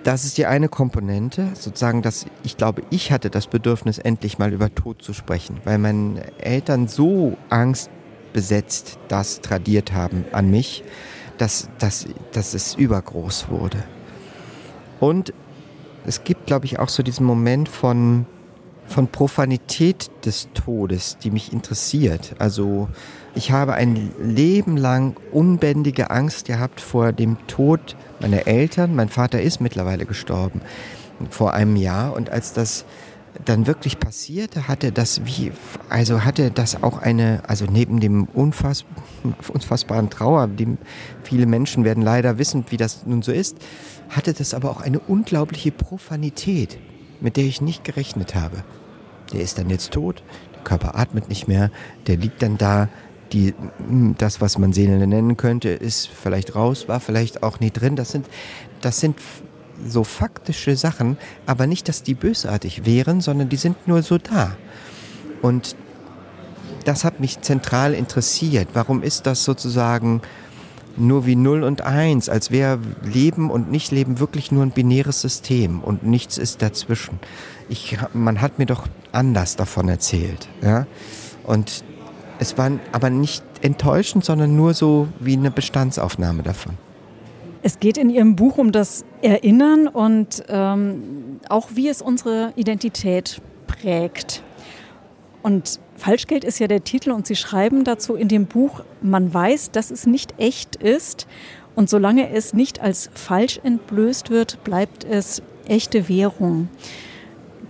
Das 0.04 0.24
ist 0.24 0.38
die 0.38 0.46
eine 0.46 0.68
Komponente, 0.68 1.48
sozusagen, 1.54 2.02
dass 2.02 2.26
ich 2.42 2.56
glaube, 2.56 2.82
ich 2.90 3.10
hatte 3.10 3.30
das 3.30 3.46
Bedürfnis, 3.46 3.98
endlich 3.98 4.38
mal 4.38 4.52
über 4.52 4.72
Tod 4.72 5.02
zu 5.02 5.12
sprechen, 5.12 5.60
weil 5.64 5.78
meine 5.78 6.38
Eltern 6.38 6.88
so 6.88 7.36
angstbesetzt 7.48 8.98
das 9.08 9.40
tradiert 9.40 9.92
haben 9.92 10.24
an 10.30 10.50
mich, 10.50 10.84
dass, 11.38 11.68
dass, 11.78 12.06
dass 12.32 12.54
es 12.54 12.74
übergroß 12.74 13.48
wurde. 13.48 13.82
Und 15.04 15.34
es 16.06 16.24
gibt, 16.24 16.46
glaube 16.46 16.64
ich, 16.64 16.78
auch 16.78 16.88
so 16.88 17.02
diesen 17.02 17.26
Moment 17.26 17.68
von 17.68 18.24
von 18.86 19.08
Profanität 19.08 20.10
des 20.26 20.48
Todes, 20.52 21.16
die 21.16 21.30
mich 21.30 21.54
interessiert. 21.54 22.34
Also 22.38 22.88
ich 23.34 23.50
habe 23.50 23.74
ein 23.74 24.12
Leben 24.22 24.76
lang 24.76 25.16
unbändige 25.32 26.10
Angst 26.10 26.46
gehabt 26.46 26.80
vor 26.80 27.12
dem 27.12 27.38
Tod 27.46 27.96
meiner 28.20 28.46
Eltern. 28.46 28.94
Mein 28.94 29.08
Vater 29.08 29.40
ist 29.40 29.60
mittlerweile 29.60 30.04
gestorben 30.04 30.60
vor 31.30 31.54
einem 31.54 31.76
Jahr 31.76 32.14
und 32.14 32.28
als 32.30 32.52
das 32.52 32.84
dann 33.44 33.66
wirklich 33.66 33.98
passierte, 33.98 34.68
hatte 34.68 34.92
das 34.92 35.24
wie, 35.24 35.52
also 35.88 36.24
hatte 36.24 36.50
das 36.50 36.82
auch 36.82 36.98
eine, 36.98 37.42
also 37.46 37.66
neben 37.66 38.00
dem 38.00 38.24
unfass, 38.24 38.84
unfassbaren 39.52 40.10
Trauer, 40.10 40.46
dem 40.46 40.78
viele 41.22 41.46
Menschen 41.46 41.84
werden 41.84 42.02
leider 42.02 42.38
wissen, 42.38 42.64
wie 42.68 42.76
das 42.76 43.06
nun 43.06 43.22
so 43.22 43.32
ist, 43.32 43.56
hatte 44.08 44.32
das 44.32 44.54
aber 44.54 44.70
auch 44.70 44.80
eine 44.80 45.00
unglaubliche 45.00 45.72
Profanität 45.72 46.78
mit 47.24 47.36
der 47.36 47.44
ich 47.44 47.60
nicht 47.60 47.84
gerechnet 47.84 48.34
habe. 48.34 48.62
Der 49.32 49.40
ist 49.40 49.58
dann 49.58 49.70
jetzt 49.70 49.92
tot, 49.92 50.22
der 50.54 50.62
Körper 50.62 50.96
atmet 50.96 51.28
nicht 51.28 51.48
mehr, 51.48 51.70
der 52.06 52.16
liegt 52.16 52.42
dann 52.42 52.58
da. 52.58 52.88
Die, 53.32 53.54
hm, 53.88 54.14
das, 54.18 54.40
was 54.40 54.58
man 54.58 54.72
Seele 54.72 55.04
nennen 55.06 55.36
könnte, 55.36 55.70
ist 55.70 56.06
vielleicht 56.06 56.54
raus, 56.54 56.86
war 56.86 57.00
vielleicht 57.00 57.42
auch 57.42 57.58
nie 57.58 57.70
drin. 57.70 57.96
Das 57.96 58.12
sind, 58.12 58.26
das 58.80 59.00
sind 59.00 59.16
so 59.86 60.04
faktische 60.04 60.76
Sachen, 60.76 61.16
aber 61.46 61.66
nicht, 61.66 61.88
dass 61.88 62.02
die 62.02 62.14
bösartig 62.14 62.84
wären, 62.84 63.20
sondern 63.20 63.48
die 63.48 63.56
sind 63.56 63.86
nur 63.86 64.02
so 64.02 64.18
da. 64.18 64.56
Und 65.42 65.76
das 66.84 67.04
hat 67.04 67.20
mich 67.20 67.40
zentral 67.40 67.94
interessiert. 67.94 68.68
Warum 68.74 69.02
ist 69.02 69.26
das 69.26 69.44
sozusagen 69.44 70.22
nur 70.96 71.26
wie 71.26 71.36
0 71.36 71.64
und 71.64 71.82
1, 71.82 72.28
als 72.28 72.50
wäre 72.50 72.78
Leben 73.02 73.50
und 73.50 73.70
Nicht-Leben 73.70 74.20
wirklich 74.20 74.52
nur 74.52 74.62
ein 74.62 74.70
binäres 74.70 75.20
System 75.20 75.80
und 75.80 76.04
nichts 76.04 76.38
ist 76.38 76.62
dazwischen. 76.62 77.18
Ich, 77.68 77.98
man 78.12 78.40
hat 78.40 78.58
mir 78.58 78.66
doch 78.66 78.86
anders 79.12 79.56
davon 79.56 79.88
erzählt. 79.88 80.48
Ja? 80.62 80.86
Und 81.42 81.84
es 82.38 82.56
war 82.58 82.70
aber 82.92 83.10
nicht 83.10 83.42
enttäuschend, 83.62 84.24
sondern 84.24 84.56
nur 84.56 84.74
so 84.74 85.08
wie 85.20 85.34
eine 85.34 85.50
Bestandsaufnahme 85.50 86.42
davon. 86.42 86.74
Es 87.66 87.80
geht 87.80 87.96
in 87.96 88.10
Ihrem 88.10 88.36
Buch 88.36 88.58
um 88.58 88.72
das 88.72 89.06
Erinnern 89.22 89.88
und 89.88 90.44
ähm, 90.48 91.40
auch 91.48 91.70
wie 91.72 91.88
es 91.88 92.02
unsere 92.02 92.52
Identität 92.56 93.40
prägt. 93.66 94.42
Und 95.42 95.80
Falschgeld 95.96 96.44
ist 96.44 96.58
ja 96.58 96.66
der 96.66 96.84
Titel 96.84 97.10
und 97.10 97.26
Sie 97.26 97.36
schreiben 97.36 97.84
dazu 97.84 98.16
in 98.16 98.28
dem 98.28 98.44
Buch, 98.44 98.84
man 99.00 99.32
weiß, 99.32 99.70
dass 99.70 99.90
es 99.90 100.06
nicht 100.06 100.38
echt 100.38 100.76
ist 100.76 101.26
und 101.74 101.88
solange 101.88 102.28
es 102.28 102.52
nicht 102.52 102.82
als 102.82 103.08
falsch 103.14 103.60
entblößt 103.64 104.28
wird, 104.28 104.62
bleibt 104.62 105.04
es 105.04 105.40
echte 105.66 106.06
Währung. 106.10 106.68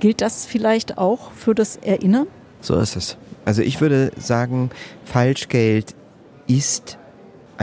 Gilt 0.01 0.23
das 0.23 0.45
vielleicht 0.45 0.99
auch 0.99 1.31
für 1.31 1.55
das 1.55 1.77
Erinnern? 1.77 2.27
So 2.61 2.77
ist 2.81 2.97
es. 2.97 3.17
Also 3.45 3.63
ich 3.63 3.81
würde 3.81 4.11
sagen, 4.19 4.71
Falschgeld 5.05 5.95
ist 6.49 6.99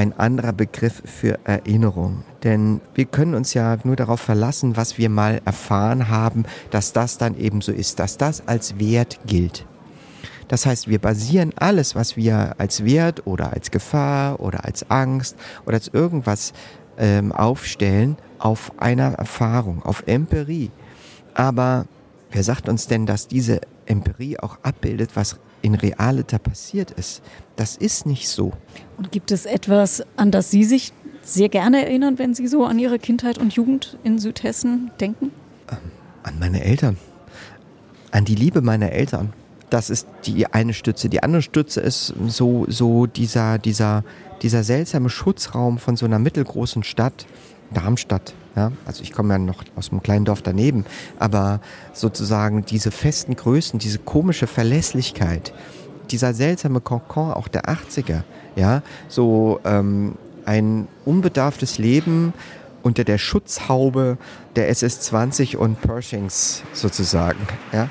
ein 0.01 0.17
anderer 0.17 0.51
Begriff 0.51 1.03
für 1.05 1.37
Erinnerung. 1.43 2.23
Denn 2.43 2.81
wir 2.95 3.05
können 3.05 3.35
uns 3.35 3.53
ja 3.53 3.77
nur 3.83 3.95
darauf 3.95 4.19
verlassen, 4.19 4.75
was 4.75 4.97
wir 4.97 5.09
mal 5.09 5.41
erfahren 5.45 6.09
haben, 6.09 6.45
dass 6.71 6.91
das 6.91 7.19
dann 7.19 7.37
eben 7.37 7.61
so 7.61 7.71
ist, 7.71 7.99
dass 7.99 8.17
das 8.17 8.47
als 8.47 8.79
Wert 8.79 9.19
gilt. 9.27 9.67
Das 10.47 10.65
heißt, 10.65 10.87
wir 10.89 10.99
basieren 10.99 11.53
alles, 11.55 11.95
was 11.95 12.17
wir 12.17 12.55
als 12.57 12.83
Wert 12.83 13.27
oder 13.27 13.53
als 13.53 13.69
Gefahr 13.69 14.39
oder 14.39 14.65
als 14.65 14.89
Angst 14.89 15.37
oder 15.65 15.75
als 15.75 15.87
irgendwas 15.89 16.51
ähm, 16.97 17.31
aufstellen, 17.31 18.17
auf 18.39 18.73
einer 18.79 19.13
Erfahrung, 19.13 19.83
auf 19.83 20.03
Empirie. 20.07 20.71
Aber 21.35 21.85
wer 22.31 22.43
sagt 22.43 22.67
uns 22.67 22.87
denn, 22.87 23.05
dass 23.05 23.27
diese 23.27 23.61
Empirie 23.85 24.39
auch 24.39 24.57
abbildet, 24.63 25.11
was 25.13 25.39
in 25.61 25.75
Realita 25.75 26.37
passiert 26.37 26.91
ist? 26.91 27.21
Das 27.55 27.77
ist 27.77 28.05
nicht 28.05 28.27
so. 28.27 28.53
Und 28.97 29.11
gibt 29.11 29.31
es 29.31 29.45
etwas, 29.45 30.03
an 30.15 30.31
das 30.31 30.51
Sie 30.51 30.63
sich 30.63 30.93
sehr 31.21 31.49
gerne 31.49 31.85
erinnern, 31.85 32.17
wenn 32.17 32.33
Sie 32.33 32.47
so 32.47 32.65
an 32.65 32.79
Ihre 32.79 32.99
Kindheit 32.99 33.37
und 33.37 33.53
Jugend 33.53 33.97
in 34.03 34.19
Südhessen 34.19 34.91
denken? 34.99 35.31
Ähm, 35.69 35.77
an 36.23 36.39
meine 36.39 36.63
Eltern. 36.63 36.97
An 38.11 38.25
die 38.25 38.35
Liebe 38.35 38.61
meiner 38.61 38.91
Eltern. 38.91 39.33
Das 39.69 39.89
ist 39.89 40.07
die 40.25 40.47
eine 40.47 40.73
Stütze. 40.73 41.07
Die 41.07 41.23
andere 41.23 41.41
Stütze 41.41 41.79
ist 41.79 42.13
so, 42.27 42.65
so 42.67 43.05
dieser, 43.05 43.57
dieser, 43.57 44.03
dieser 44.41 44.63
seltsame 44.63 45.09
Schutzraum 45.09 45.77
von 45.77 45.95
so 45.95 46.05
einer 46.05 46.19
mittelgroßen 46.19 46.83
Stadt, 46.83 47.25
Darmstadt. 47.73 48.33
Ja, 48.55 48.71
also 48.85 49.01
ich 49.03 49.13
komme 49.13 49.33
ja 49.33 49.39
noch 49.39 49.63
aus 49.77 49.91
einem 49.91 50.03
kleinen 50.03 50.25
Dorf 50.25 50.41
daneben, 50.41 50.85
aber 51.19 51.61
sozusagen 51.93 52.65
diese 52.65 52.91
festen 52.91 53.35
Größen, 53.35 53.79
diese 53.79 53.99
komische 53.99 54.45
Verlässlichkeit, 54.45 55.53
dieser 56.09 56.33
seltsame 56.33 56.81
Kokon 56.81 57.31
auch 57.31 57.47
der 57.47 57.65
80er, 57.65 58.23
ja, 58.57 58.81
so 59.07 59.61
ähm, 59.63 60.15
ein 60.45 60.89
unbedarftes 61.05 61.77
Leben 61.77 62.33
unter 62.83 63.03
der 63.03 63.17
Schutzhaube 63.17 64.17
der 64.55 64.69
SS-20 64.69 65.55
und 65.55 65.81
Pershings 65.81 66.63
sozusagen, 66.73 67.47
ja. 67.71 67.89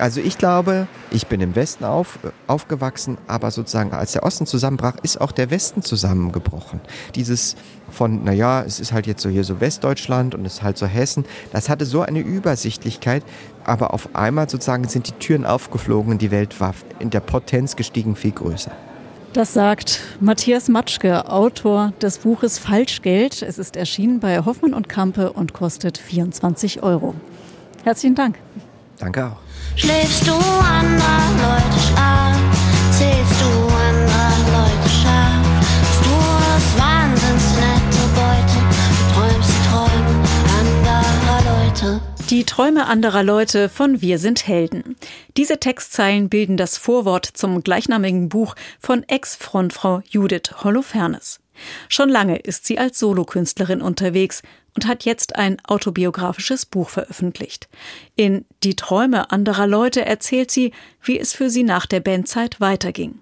Also 0.00 0.20
ich 0.20 0.38
glaube, 0.38 0.86
ich 1.10 1.26
bin 1.26 1.40
im 1.40 1.54
Westen 1.54 1.84
auf, 1.84 2.18
aufgewachsen, 2.46 3.18
aber 3.26 3.50
sozusagen 3.50 3.92
als 3.92 4.12
der 4.12 4.22
Osten 4.22 4.46
zusammenbrach, 4.46 4.96
ist 5.02 5.20
auch 5.20 5.32
der 5.32 5.50
Westen 5.50 5.82
zusammengebrochen. 5.82 6.80
Dieses 7.14 7.56
von, 7.90 8.24
naja, 8.24 8.62
es 8.62 8.80
ist 8.80 8.92
halt 8.92 9.06
jetzt 9.06 9.22
so 9.22 9.28
hier 9.28 9.44
so 9.44 9.60
Westdeutschland 9.60 10.34
und 10.34 10.46
es 10.46 10.54
ist 10.54 10.62
halt 10.62 10.78
so 10.78 10.86
Hessen, 10.86 11.24
das 11.52 11.68
hatte 11.68 11.84
so 11.84 12.02
eine 12.02 12.20
Übersichtlichkeit, 12.20 13.24
aber 13.64 13.92
auf 13.92 14.14
einmal 14.14 14.48
sozusagen 14.48 14.88
sind 14.88 15.08
die 15.08 15.12
Türen 15.12 15.44
aufgeflogen 15.44 16.12
und 16.12 16.22
die 16.22 16.30
Welt 16.30 16.60
war 16.60 16.74
in 16.98 17.10
der 17.10 17.20
Potenz 17.20 17.76
gestiegen 17.76 18.16
viel 18.16 18.32
größer. 18.32 18.72
Das 19.32 19.52
sagt 19.52 20.00
Matthias 20.20 20.68
Matschke, 20.68 21.30
Autor 21.30 21.92
des 22.02 22.18
Buches 22.18 22.58
Falschgeld. 22.58 23.42
Es 23.42 23.58
ist 23.58 23.76
erschienen 23.76 24.18
bei 24.18 24.44
Hoffmann 24.44 24.74
und 24.74 24.88
Kampe 24.88 25.32
und 25.32 25.52
kostet 25.52 25.98
24 25.98 26.82
Euro. 26.82 27.14
Herzlichen 27.84 28.16
Dank. 28.16 28.38
Danke 28.98 29.26
auch. 29.26 29.49
Schläfst 29.76 30.26
du 30.26 30.32
anderer 30.32 31.30
Leute 31.40 31.80
Schlaf? 31.80 32.36
Zählst 32.90 33.40
du 33.40 33.50
anderer 33.74 34.36
Leute 34.52 34.88
Schaf? 34.90 35.42
Bist 35.80 36.04
du 36.04 36.16
das 36.44 36.66
Wahnsinns 36.78 37.46
nette 37.56 38.02
Beute? 38.14 38.58
Träumst 39.14 39.54
Träume 39.70 40.10
anderer 40.60 41.64
Leute. 41.64 42.00
Die 42.28 42.44
Träume 42.44 42.86
anderer 42.86 43.22
Leute 43.22 43.68
von 43.68 44.00
Wir 44.02 44.18
sind 44.18 44.46
Helden. 44.46 44.96
Diese 45.36 45.58
Textzeilen 45.58 46.28
bilden 46.28 46.56
das 46.56 46.76
Vorwort 46.76 47.26
zum 47.26 47.62
gleichnamigen 47.62 48.28
Buch 48.28 48.54
von 48.78 49.02
Ex-Frontfrau 49.08 50.02
Judith 50.08 50.62
Holofernes. 50.62 51.40
Schon 51.88 52.08
lange 52.08 52.36
ist 52.36 52.66
sie 52.66 52.78
als 52.78 52.98
Solokünstlerin 52.98 53.82
unterwegs 53.82 54.42
und 54.74 54.86
hat 54.86 55.04
jetzt 55.04 55.36
ein 55.36 55.58
autobiografisches 55.64 56.66
Buch 56.66 56.90
veröffentlicht. 56.90 57.68
In 58.16 58.44
Die 58.62 58.76
Träume 58.76 59.30
anderer 59.30 59.66
Leute 59.66 60.04
erzählt 60.04 60.50
sie, 60.50 60.72
wie 61.02 61.18
es 61.18 61.32
für 61.32 61.50
sie 61.50 61.62
nach 61.62 61.86
der 61.86 62.00
Bandzeit 62.00 62.60
weiterging, 62.60 63.18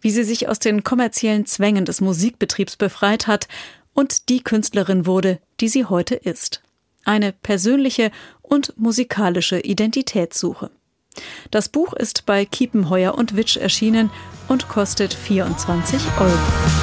wie 0.00 0.10
sie 0.10 0.24
sich 0.24 0.48
aus 0.48 0.58
den 0.58 0.84
kommerziellen 0.84 1.46
Zwängen 1.46 1.84
des 1.84 2.00
Musikbetriebs 2.00 2.76
befreit 2.76 3.26
hat 3.26 3.48
und 3.94 4.28
die 4.28 4.42
Künstlerin 4.42 5.06
wurde, 5.06 5.38
die 5.60 5.68
sie 5.68 5.84
heute 5.84 6.14
ist. 6.14 6.62
Eine 7.04 7.32
persönliche 7.32 8.10
und 8.42 8.74
musikalische 8.78 9.58
Identitätssuche. 9.58 10.70
Das 11.50 11.68
Buch 11.68 11.92
ist 11.92 12.26
bei 12.26 12.44
Kiepenheuer 12.44 13.14
und 13.14 13.36
Witsch 13.36 13.56
erschienen 13.56 14.10
und 14.48 14.68
kostet 14.68 15.12
24 15.12 16.00
Euro. 16.18 16.81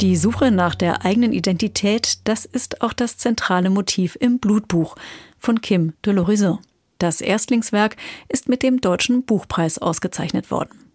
Die 0.00 0.16
Suche 0.16 0.50
nach 0.50 0.74
der 0.74 1.04
eigenen 1.04 1.34
Identität, 1.34 2.20
das 2.24 2.46
ist 2.46 2.80
auch 2.80 2.94
das 2.94 3.18
zentrale 3.18 3.68
Motiv 3.68 4.16
im 4.18 4.38
Blutbuch 4.38 4.96
von 5.38 5.60
Kim 5.60 5.92
de 6.06 6.14
l'Horizon. 6.14 6.58
Das 6.98 7.20
Erstlingswerk 7.20 7.96
ist 8.28 8.48
mit 8.48 8.62
dem 8.62 8.80
Deutschen 8.80 9.24
Buchpreis 9.24 9.78
ausgezeichnet 9.78 10.50
worden. 10.50 10.89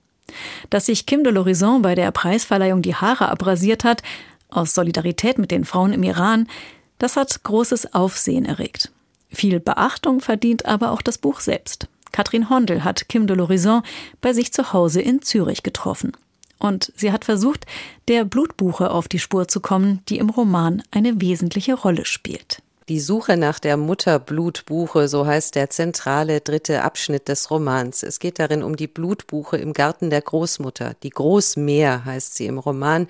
Dass 0.69 0.87
sich 0.87 1.05
Kim 1.05 1.23
de 1.23 1.33
l'Horizon 1.33 1.81
bei 1.81 1.95
der 1.95 2.11
Preisverleihung 2.11 2.81
die 2.81 2.95
Haare 2.95 3.29
abrasiert 3.29 3.83
hat, 3.83 4.01
aus 4.49 4.73
Solidarität 4.73 5.37
mit 5.37 5.51
den 5.51 5.65
Frauen 5.65 5.93
im 5.93 6.03
Iran, 6.03 6.47
das 6.97 7.15
hat 7.15 7.43
großes 7.43 7.93
Aufsehen 7.93 8.45
erregt. 8.45 8.91
Viel 9.29 9.59
Beachtung 9.59 10.21
verdient 10.21 10.65
aber 10.65 10.91
auch 10.91 11.01
das 11.01 11.17
Buch 11.17 11.39
selbst. 11.41 11.87
Katrin 12.11 12.49
Hondel 12.49 12.83
hat 12.83 13.09
Kim 13.09 13.27
de 13.27 13.35
l'Horizon 13.35 13.83
bei 14.21 14.31
sich 14.31 14.53
zu 14.53 14.71
Hause 14.71 15.01
in 15.01 15.21
Zürich 15.21 15.63
getroffen. 15.63 16.13
Und 16.57 16.93
sie 16.95 17.11
hat 17.11 17.25
versucht, 17.25 17.65
der 18.07 18.23
Blutbuche 18.23 18.89
auf 18.91 19.09
die 19.09 19.19
Spur 19.19 19.49
zu 19.49 19.59
kommen, 19.59 20.01
die 20.07 20.19
im 20.19 20.29
Roman 20.29 20.81
eine 20.91 21.19
wesentliche 21.19 21.73
Rolle 21.73 22.05
spielt. 22.05 22.61
Die 22.87 22.99
Suche 22.99 23.35
nach 23.35 23.57
der 23.57 23.77
Mutter 23.77 24.19
Blutbuche, 24.19 25.07
so 25.07 25.25
heißt 25.25 25.55
der 25.55 25.71
zentrale 25.71 26.39
dritte 26.39 26.83
Abschnitt 26.83 27.27
des 27.29 27.49
Romans. 27.49 28.03
Es 28.03 28.19
geht 28.19 28.37
darin 28.37 28.61
um 28.61 28.75
die 28.75 28.85
Blutbuche 28.85 29.57
im 29.57 29.73
Garten 29.73 30.11
der 30.11 30.21
Großmutter. 30.21 30.95
Die 31.01 31.09
Großmär 31.09 32.05
heißt 32.05 32.35
sie 32.35 32.45
im 32.45 32.59
Roman. 32.59 33.07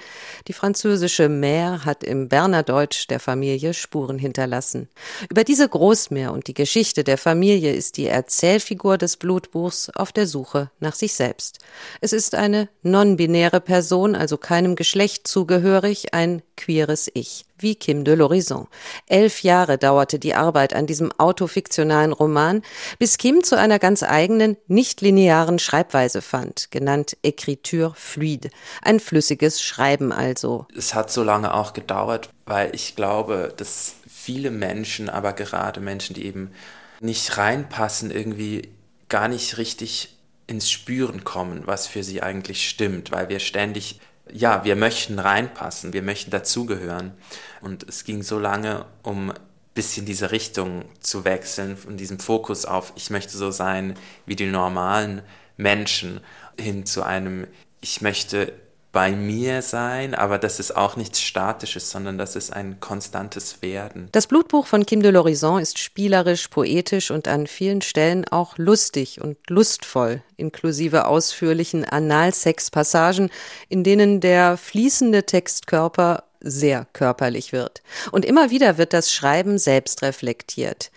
Die 0.47 0.53
französische 0.53 1.25
Mère 1.25 1.83
hat 1.83 2.05
im 2.05 2.29
Bernerdeutsch 2.29 3.07
der 3.09 3.19
Familie 3.19 3.73
Spuren 3.73 4.17
hinterlassen. 4.17 4.87
Über 5.29 5.43
diese 5.43 5.67
Großmär 5.67 6.31
und 6.31 6.47
die 6.47 6.53
Geschichte 6.53 7.03
der 7.03 7.17
Familie 7.17 7.73
ist 7.73 7.97
die 7.97 8.07
Erzählfigur 8.07 8.97
des 8.97 9.17
Blutbuchs 9.17 9.89
auf 9.89 10.13
der 10.13 10.25
Suche 10.25 10.71
nach 10.79 10.95
sich 10.95 11.15
selbst. 11.15 11.59
Es 11.99 12.13
ist 12.13 12.33
eine 12.33 12.69
non-binäre 12.81 13.59
Person, 13.59 14.15
also 14.15 14.37
keinem 14.37 14.77
Geschlecht 14.77 15.27
zugehörig, 15.27 16.13
ein 16.13 16.43
queeres 16.55 17.09
Ich 17.13 17.45
wie 17.57 17.75
Kim 17.75 18.03
de 18.03 18.15
l'Horizon. 18.15 18.67
Elf 19.07 19.43
Jahre 19.43 19.77
dauerte 19.77 20.19
die 20.19 20.35
Arbeit 20.35 20.73
an 20.73 20.87
diesem 20.87 21.11
autofiktionalen 21.17 22.11
Roman, 22.11 22.61
bis 22.99 23.17
Kim 23.17 23.43
zu 23.43 23.57
einer 23.57 23.79
ganz 23.79 24.03
eigenen, 24.03 24.57
nicht 24.67 25.01
linearen 25.01 25.59
Schreibweise 25.59 26.21
fand, 26.21 26.71
genannt 26.71 27.17
Écriture 27.23 27.93
fluide, 27.95 28.49
ein 28.81 28.99
flüssiges 28.99 29.61
Schreiben 29.61 30.11
also. 30.11 30.67
Es 30.75 30.93
hat 30.93 31.11
so 31.11 31.23
lange 31.23 31.53
auch 31.53 31.73
gedauert, 31.73 32.29
weil 32.45 32.73
ich 32.75 32.95
glaube, 32.95 33.53
dass 33.55 33.95
viele 34.07 34.51
Menschen, 34.51 35.09
aber 35.09 35.33
gerade 35.33 35.79
Menschen, 35.79 36.13
die 36.13 36.25
eben 36.25 36.51
nicht 36.99 37.37
reinpassen, 37.37 38.11
irgendwie 38.11 38.69
gar 39.09 39.27
nicht 39.27 39.57
richtig 39.57 40.15
ins 40.47 40.69
Spüren 40.69 41.23
kommen, 41.23 41.63
was 41.65 41.87
für 41.87 42.03
sie 42.03 42.21
eigentlich 42.21 42.67
stimmt, 42.69 43.11
weil 43.11 43.29
wir 43.29 43.39
ständig 43.39 43.99
ja, 44.31 44.63
wir 44.63 44.75
möchten 44.75 45.19
reinpassen, 45.19 45.93
wir 45.93 46.01
möchten 46.01 46.31
dazugehören. 46.31 47.13
Und 47.61 47.87
es 47.87 48.03
ging 48.03 48.23
so 48.23 48.39
lange, 48.39 48.85
um 49.03 49.33
bisschen 49.75 50.05
diese 50.05 50.31
Richtung 50.31 50.85
zu 51.01 51.25
wechseln, 51.25 51.77
von 51.77 51.97
diesem 51.97 52.17
Fokus 52.19 52.65
auf, 52.65 52.93
ich 52.95 53.09
möchte 53.09 53.37
so 53.37 53.51
sein 53.51 53.95
wie 54.25 54.37
die 54.37 54.45
normalen 54.45 55.21
Menschen, 55.57 56.21
hin 56.57 56.85
zu 56.85 57.03
einem, 57.03 57.45
ich 57.81 58.01
möchte 58.01 58.53
bei 58.95 59.11
mir 59.11 59.61
sein, 59.61 60.15
aber 60.15 60.37
das 60.37 60.57
ist 60.57 60.77
auch 60.77 60.95
nichts 60.95 61.19
Statisches, 61.19 61.91
sondern 61.91 62.17
das 62.17 62.37
ist 62.37 62.53
ein 62.53 62.79
konstantes 62.79 63.61
Werden. 63.61 64.07
Das 64.13 64.25
Blutbuch 64.25 64.67
von 64.67 64.85
Kim 64.85 65.03
de 65.03 65.11
l'Horizon 65.11 65.59
ist 65.59 65.79
spielerisch, 65.79 66.47
poetisch 66.47 67.11
und 67.11 67.27
an 67.27 67.45
vielen 67.45 67.81
Stellen 67.81 68.23
auch 68.31 68.57
lustig 68.57 69.19
und 69.19 69.37
lustvoll, 69.49 70.23
inklusive 70.37 71.07
ausführlichen 71.07 71.83
Analsex-Passagen, 71.83 73.31
in 73.67 73.83
denen 73.83 74.21
der 74.21 74.55
fließende 74.55 75.25
Textkörper 75.25 76.23
sehr 76.39 76.87
körperlich 76.93 77.51
wird. 77.51 77.81
Und 78.13 78.23
immer 78.23 78.49
wieder 78.49 78.77
wird 78.77 78.93
das 78.93 79.11
Schreiben 79.11 79.57
selbst 79.57 80.03
reflektiert. 80.03 80.89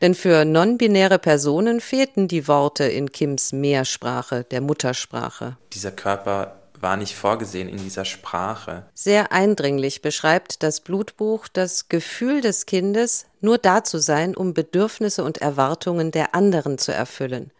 Denn 0.00 0.14
für 0.14 0.46
non-binäre 0.46 1.18
Personen 1.18 1.82
fehlten 1.82 2.28
die 2.28 2.48
Worte 2.48 2.84
in 2.84 3.12
Kims 3.12 3.52
Mehrsprache, 3.52 4.44
der 4.44 4.62
Muttersprache. 4.62 5.58
Dieser 5.74 5.92
Körper 5.92 6.61
war 6.82 6.96
nicht 6.96 7.14
vorgesehen 7.14 7.68
in 7.68 7.78
dieser 7.78 8.04
Sprache. 8.04 8.84
Sehr 8.92 9.32
eindringlich 9.32 10.02
beschreibt 10.02 10.62
das 10.62 10.80
Blutbuch 10.80 11.48
das 11.48 11.88
Gefühl 11.88 12.40
des 12.40 12.66
Kindes, 12.66 13.26
nur 13.40 13.56
da 13.58 13.84
zu 13.84 13.98
sein, 13.98 14.36
um 14.36 14.52
Bedürfnisse 14.52 15.24
und 15.24 15.38
Erwartungen 15.38 16.10
der 16.10 16.34
anderen 16.34 16.78
zu 16.78 16.92
erfüllen. 16.92 17.50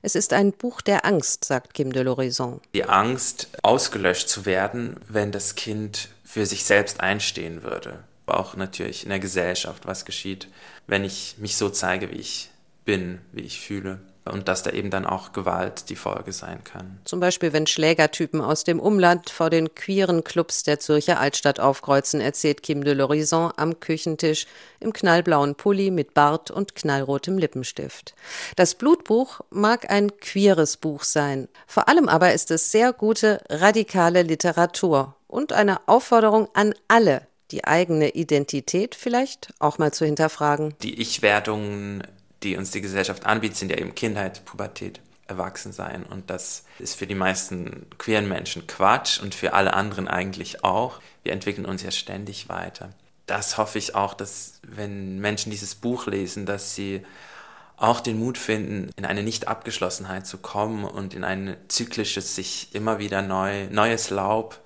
Es 0.00 0.16
ist 0.16 0.32
ein 0.32 0.52
Buch 0.52 0.80
der 0.80 1.04
Angst, 1.04 1.44
sagt 1.44 1.74
Kim 1.74 1.92
de 1.92 2.02
l'Horizon. 2.02 2.60
Die 2.74 2.84
Angst, 2.84 3.48
ausgelöscht 3.62 4.28
zu 4.28 4.46
werden, 4.46 4.96
wenn 5.08 5.30
das 5.30 5.54
Kind 5.54 6.08
für 6.24 6.46
sich 6.46 6.64
selbst 6.64 7.00
einstehen 7.00 7.62
würde. 7.62 8.02
Auch 8.26 8.56
natürlich 8.56 9.04
in 9.04 9.10
der 9.10 9.20
Gesellschaft, 9.20 9.86
was 9.86 10.04
geschieht, 10.04 10.48
wenn 10.86 11.04
ich 11.04 11.36
mich 11.38 11.56
so 11.56 11.68
zeige, 11.68 12.10
wie 12.10 12.16
ich 12.16 12.50
bin, 12.84 13.20
wie 13.32 13.42
ich 13.42 13.60
fühle 13.60 14.00
und 14.24 14.48
dass 14.48 14.62
da 14.62 14.70
eben 14.70 14.90
dann 14.90 15.04
auch 15.04 15.32
Gewalt 15.32 15.88
die 15.88 15.96
Folge 15.96 16.32
sein 16.32 16.62
kann. 16.64 17.00
Zum 17.04 17.20
Beispiel, 17.20 17.52
wenn 17.52 17.66
Schlägertypen 17.66 18.40
aus 18.40 18.64
dem 18.64 18.78
Umland 18.78 19.30
vor 19.30 19.50
den 19.50 19.74
queeren 19.74 20.22
Clubs 20.22 20.62
der 20.62 20.78
Zürcher 20.78 21.18
Altstadt 21.18 21.58
aufkreuzen, 21.58 22.20
erzählt 22.20 22.62
Kim 22.62 22.84
de 22.84 22.94
l'Horizon 22.94 23.52
am 23.56 23.80
Küchentisch 23.80 24.46
im 24.80 24.92
knallblauen 24.92 25.54
Pulli 25.54 25.90
mit 25.90 26.14
Bart 26.14 26.50
und 26.50 26.74
knallrotem 26.74 27.38
Lippenstift. 27.38 28.14
Das 28.56 28.74
Blutbuch 28.74 29.40
mag 29.50 29.90
ein 29.90 30.16
queeres 30.18 30.76
Buch 30.76 31.02
sein. 31.02 31.48
Vor 31.66 31.88
allem 31.88 32.08
aber 32.08 32.32
ist 32.32 32.50
es 32.50 32.70
sehr 32.70 32.92
gute, 32.92 33.42
radikale 33.48 34.22
Literatur 34.22 35.16
und 35.26 35.52
eine 35.52 35.88
Aufforderung 35.88 36.48
an 36.54 36.74
alle, 36.88 37.26
die 37.50 37.64
eigene 37.64 38.10
Identität 38.10 38.94
vielleicht 38.94 39.52
auch 39.58 39.78
mal 39.78 39.92
zu 39.92 40.04
hinterfragen. 40.04 40.74
Die 40.82 41.00
Ich-Wertungen 41.00 42.02
die 42.42 42.56
uns 42.56 42.70
die 42.70 42.80
Gesellschaft 42.80 43.26
anbietet, 43.26 43.56
sind 43.56 43.70
ja 43.70 43.78
eben 43.78 43.94
Kindheit, 43.94 44.44
Pubertät, 44.44 45.00
Erwachsensein. 45.26 46.04
Und 46.04 46.30
das 46.30 46.64
ist 46.78 46.96
für 46.96 47.06
die 47.06 47.14
meisten 47.14 47.86
queeren 47.98 48.28
Menschen 48.28 48.66
Quatsch 48.66 49.20
und 49.20 49.34
für 49.34 49.54
alle 49.54 49.74
anderen 49.74 50.08
eigentlich 50.08 50.64
auch. 50.64 51.00
Wir 51.22 51.32
entwickeln 51.32 51.66
uns 51.66 51.82
ja 51.82 51.90
ständig 51.90 52.48
weiter. 52.48 52.90
Das 53.26 53.56
hoffe 53.56 53.78
ich 53.78 53.94
auch, 53.94 54.14
dass 54.14 54.60
wenn 54.62 55.18
Menschen 55.18 55.50
dieses 55.50 55.74
Buch 55.74 56.06
lesen, 56.06 56.44
dass 56.44 56.74
sie 56.74 57.02
auch 57.76 58.00
den 58.00 58.18
Mut 58.18 58.38
finden, 58.38 58.90
in 58.96 59.04
eine 59.04 59.22
Nicht-Abgeschlossenheit 59.22 60.26
zu 60.26 60.38
kommen 60.38 60.84
und 60.84 61.14
in 61.14 61.24
ein 61.24 61.56
zyklisches, 61.68 62.34
sich 62.34 62.74
immer 62.74 62.98
wieder 62.98 63.22
neu, 63.22 63.66
neues 63.70 64.10
Laub 64.10 64.61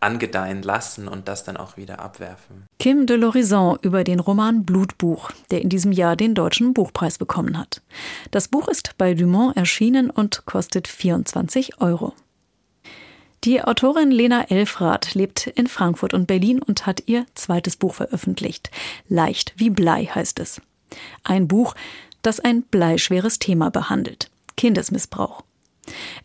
angedeihen 0.00 0.62
lassen 0.62 1.08
und 1.08 1.28
das 1.28 1.44
dann 1.44 1.56
auch 1.56 1.76
wieder 1.76 2.00
abwerfen. 2.00 2.66
Kim 2.78 3.06
de 3.06 3.16
l'Horizon 3.16 3.78
über 3.82 4.04
den 4.04 4.20
Roman 4.20 4.64
Blutbuch, 4.64 5.30
der 5.50 5.62
in 5.62 5.68
diesem 5.68 5.92
Jahr 5.92 6.16
den 6.16 6.34
Deutschen 6.34 6.74
Buchpreis 6.74 7.18
bekommen 7.18 7.58
hat. 7.58 7.82
Das 8.30 8.48
Buch 8.48 8.68
ist 8.68 8.96
bei 8.98 9.14
Dumont 9.14 9.56
erschienen 9.56 10.10
und 10.10 10.46
kostet 10.46 10.88
24 10.88 11.80
Euro. 11.80 12.14
Die 13.44 13.62
Autorin 13.62 14.10
Lena 14.10 14.44
Elfrath 14.48 15.14
lebt 15.14 15.46
in 15.46 15.68
Frankfurt 15.68 16.12
und 16.12 16.26
Berlin 16.26 16.60
und 16.60 16.86
hat 16.86 17.04
ihr 17.06 17.26
zweites 17.34 17.76
Buch 17.76 17.94
veröffentlicht. 17.94 18.70
Leicht 19.08 19.54
wie 19.56 19.70
Blei 19.70 20.06
heißt 20.06 20.40
es. 20.40 20.60
Ein 21.22 21.46
Buch, 21.46 21.74
das 22.22 22.40
ein 22.40 22.62
bleischweres 22.62 23.38
Thema 23.38 23.70
behandelt. 23.70 24.30
Kindesmissbrauch. 24.56 25.44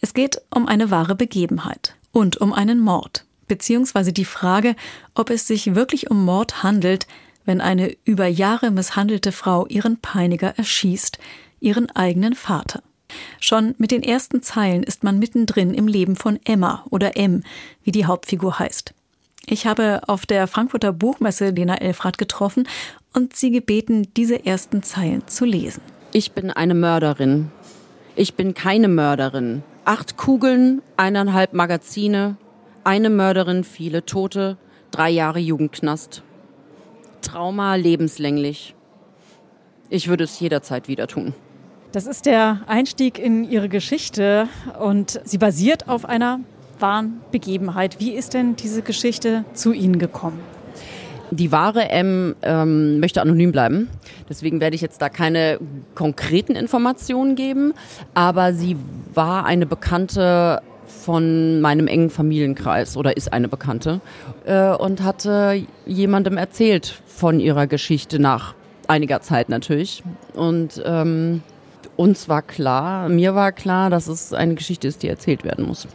Es 0.01 0.13
geht 0.13 0.41
um 0.49 0.67
eine 0.67 0.89
wahre 0.89 1.15
Begebenheit 1.15 1.95
und 2.11 2.37
um 2.37 2.51
einen 2.51 2.79
Mord 2.79 3.25
beziehungsweise 3.47 4.13
die 4.13 4.25
Frage, 4.25 4.75
ob 5.15 5.29
es 5.29 5.47
sich 5.47 5.75
wirklich 5.75 6.09
um 6.09 6.23
Mord 6.23 6.63
handelt, 6.63 7.07
wenn 7.45 7.61
eine 7.61 7.95
über 8.05 8.27
Jahre 8.27 8.71
misshandelte 8.71 9.31
Frau 9.31 9.67
ihren 9.67 9.97
Peiniger 9.97 10.57
erschießt, 10.57 11.19
ihren 11.59 11.89
eigenen 11.91 12.35
Vater. 12.35 12.81
Schon 13.39 13.75
mit 13.77 13.91
den 13.91 14.03
ersten 14.03 14.41
Zeilen 14.41 14.83
ist 14.83 15.03
man 15.03 15.19
mittendrin 15.19 15.73
im 15.73 15.87
Leben 15.87 16.15
von 16.15 16.39
Emma 16.45 16.85
oder 16.89 17.17
M, 17.17 17.43
wie 17.83 17.91
die 17.91 18.05
Hauptfigur 18.05 18.59
heißt. 18.59 18.93
Ich 19.45 19.67
habe 19.67 20.01
auf 20.07 20.25
der 20.25 20.47
Frankfurter 20.47 20.93
Buchmesse 20.93 21.49
Lena 21.49 21.75
Elfrath 21.75 22.17
getroffen 22.17 22.67
und 23.13 23.35
sie 23.35 23.51
gebeten, 23.51 24.07
diese 24.15 24.45
ersten 24.45 24.83
Zeilen 24.83 25.27
zu 25.27 25.45
lesen. 25.45 25.81
Ich 26.13 26.31
bin 26.31 26.49
eine 26.49 26.73
Mörderin. 26.73 27.51
Ich 28.15 28.35
bin 28.35 28.53
keine 28.53 28.87
Mörderin. 28.87 29.63
Acht 29.85 30.15
Kugeln, 30.15 30.81
eineinhalb 30.95 31.53
Magazine, 31.53 32.37
eine 32.83 33.09
Mörderin, 33.09 33.63
viele 33.63 34.05
Tote, 34.05 34.57
drei 34.91 35.09
Jahre 35.09 35.39
Jugendknast. 35.39 36.23
Trauma 37.21 37.75
lebenslänglich. 37.75 38.75
Ich 39.89 40.07
würde 40.07 40.23
es 40.23 40.39
jederzeit 40.39 40.87
wieder 40.87 41.07
tun. 41.07 41.33
Das 41.91 42.07
ist 42.07 42.25
der 42.25 42.61
Einstieg 42.67 43.19
in 43.19 43.43
Ihre 43.43 43.69
Geschichte 43.69 44.47
und 44.79 45.21
sie 45.23 45.37
basiert 45.37 45.87
auf 45.87 46.05
einer 46.05 46.39
wahren 46.79 47.21
Begebenheit. 47.31 47.99
Wie 47.99 48.11
ist 48.11 48.33
denn 48.33 48.55
diese 48.55 48.81
Geschichte 48.81 49.45
zu 49.53 49.73
Ihnen 49.73 49.99
gekommen? 49.99 50.39
Die 51.31 51.51
wahre 51.51 51.89
M 51.89 52.35
ähm, 52.41 52.99
möchte 52.99 53.21
anonym 53.21 53.51
bleiben. 53.51 53.89
Deswegen 54.29 54.59
werde 54.59 54.75
ich 54.75 54.81
jetzt 54.81 55.01
da 55.01 55.09
keine 55.09 55.59
konkreten 55.95 56.55
Informationen 56.55 57.35
geben. 57.35 57.73
Aber 58.13 58.53
sie 58.53 58.75
war 59.13 59.45
eine 59.45 59.65
Bekannte 59.65 60.61
von 61.01 61.61
meinem 61.61 61.87
engen 61.87 62.09
Familienkreis 62.09 62.95
oder 62.97 63.17
ist 63.17 63.33
eine 63.33 63.47
Bekannte 63.47 64.01
äh, 64.45 64.69
und 64.71 65.03
hatte 65.03 65.65
jemandem 65.85 66.37
erzählt 66.37 67.01
von 67.07 67.39
ihrer 67.39 67.67
Geschichte 67.67 68.19
nach 68.19 68.55
einiger 68.87 69.21
Zeit 69.21 69.49
natürlich. 69.49 70.03
Und 70.33 70.81
ähm, 70.85 71.41
uns 71.95 72.29
war 72.29 72.41
klar, 72.41 73.09
mir 73.09 73.35
war 73.35 73.51
klar, 73.51 73.89
dass 73.89 74.07
es 74.07 74.33
eine 74.33 74.55
Geschichte 74.55 74.87
ist, 74.87 75.03
die 75.03 75.07
erzählt 75.07 75.43
werden 75.43 75.65
muss. 75.65 75.87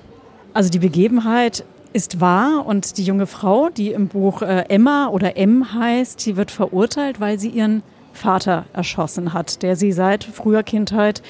Also 0.55 0.71
die 0.71 0.79
Begebenheit 0.79 1.65
ist 1.93 2.21
wahr 2.21 2.67
und 2.67 2.99
die 2.99 3.05
junge 3.05 3.27
Frau, 3.27 3.71
die 3.71 3.93
im 3.93 4.09
Buch 4.09 4.43
äh, 4.43 4.65
Emma 4.69 5.09
oder 5.09 5.37
M 5.37 5.73
heißt, 5.73 6.25
die 6.27 6.37
wird 6.37 6.51
verurteilt, 6.51 7.21
weil 7.21 7.39
sie 7.39 7.49
ihren 7.49 7.83
Vater 8.13 8.67
erschossen 8.73 9.33
hat, 9.33 9.63
der 9.63 9.77
sie 9.77 9.93
seit 9.93 10.25
früher 10.25 10.63
Kindheit 10.63 11.23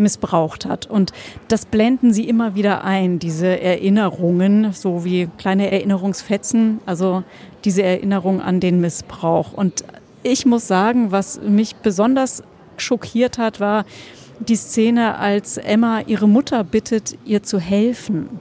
missbraucht 0.00 0.66
hat. 0.66 0.86
Und 0.86 1.12
das 1.48 1.66
blenden 1.66 2.12
sie 2.12 2.28
immer 2.28 2.54
wieder 2.54 2.82
ein, 2.84 3.18
diese 3.18 3.60
Erinnerungen, 3.60 4.72
so 4.72 5.04
wie 5.04 5.28
kleine 5.38 5.70
Erinnerungsfetzen, 5.70 6.80
also 6.86 7.22
diese 7.64 7.82
Erinnerung 7.82 8.40
an 8.40 8.58
den 8.60 8.80
Missbrauch. 8.80 9.52
Und 9.52 9.84
ich 10.22 10.46
muss 10.46 10.66
sagen, 10.66 11.12
was 11.12 11.40
mich 11.40 11.76
besonders 11.76 12.42
schockiert 12.76 13.38
hat, 13.38 13.60
war 13.60 13.84
die 14.40 14.56
Szene, 14.56 15.18
als 15.18 15.58
Emma 15.58 16.00
ihre 16.06 16.26
Mutter 16.26 16.64
bittet, 16.64 17.16
ihr 17.24 17.42
zu 17.42 17.60
helfen. 17.60 18.40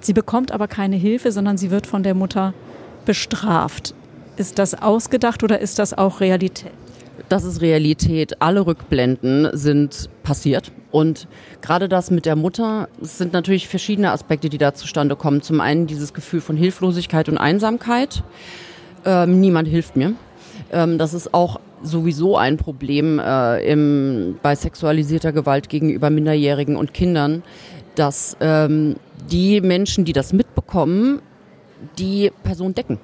Sie 0.00 0.12
bekommt 0.12 0.52
aber 0.52 0.68
keine 0.68 0.96
Hilfe, 0.96 1.32
sondern 1.32 1.58
sie 1.58 1.70
wird 1.70 1.86
von 1.86 2.02
der 2.02 2.14
Mutter 2.14 2.54
bestraft. 3.04 3.94
Ist 4.36 4.58
das 4.58 4.80
ausgedacht 4.80 5.42
oder 5.42 5.60
ist 5.60 5.78
das 5.78 5.92
auch 5.92 6.20
Realität? 6.20 6.72
Das 7.28 7.44
ist 7.44 7.60
Realität. 7.60 8.40
Alle 8.42 8.66
Rückblenden 8.66 9.48
sind 9.52 10.10
passiert. 10.22 10.72
Und 10.90 11.26
gerade 11.62 11.88
das 11.88 12.10
mit 12.10 12.26
der 12.26 12.36
Mutter, 12.36 12.88
es 13.02 13.18
sind 13.18 13.32
natürlich 13.32 13.66
verschiedene 13.66 14.12
Aspekte, 14.12 14.48
die 14.48 14.58
da 14.58 14.74
zustande 14.74 15.16
kommen. 15.16 15.42
Zum 15.42 15.60
einen 15.60 15.86
dieses 15.86 16.12
Gefühl 16.12 16.40
von 16.40 16.56
Hilflosigkeit 16.56 17.28
und 17.28 17.38
Einsamkeit. 17.38 18.22
Ähm, 19.04 19.40
niemand 19.40 19.68
hilft 19.68 19.96
mir. 19.96 20.14
Ähm, 20.70 20.98
das 20.98 21.14
ist 21.14 21.34
auch 21.34 21.60
sowieso 21.82 22.36
ein 22.36 22.56
Problem 22.56 23.18
äh, 23.18 23.64
im, 23.70 24.38
bei 24.42 24.54
sexualisierter 24.54 25.32
Gewalt 25.32 25.68
gegenüber 25.68 26.10
Minderjährigen 26.10 26.76
und 26.76 26.94
Kindern, 26.94 27.42
dass 27.94 28.36
ähm, 28.40 28.96
die 29.30 29.60
Menschen, 29.60 30.04
die 30.04 30.12
das 30.12 30.32
mitbekommen, 30.32 31.20
die 31.98 32.30
Person 32.42 32.74
decken. 32.74 32.98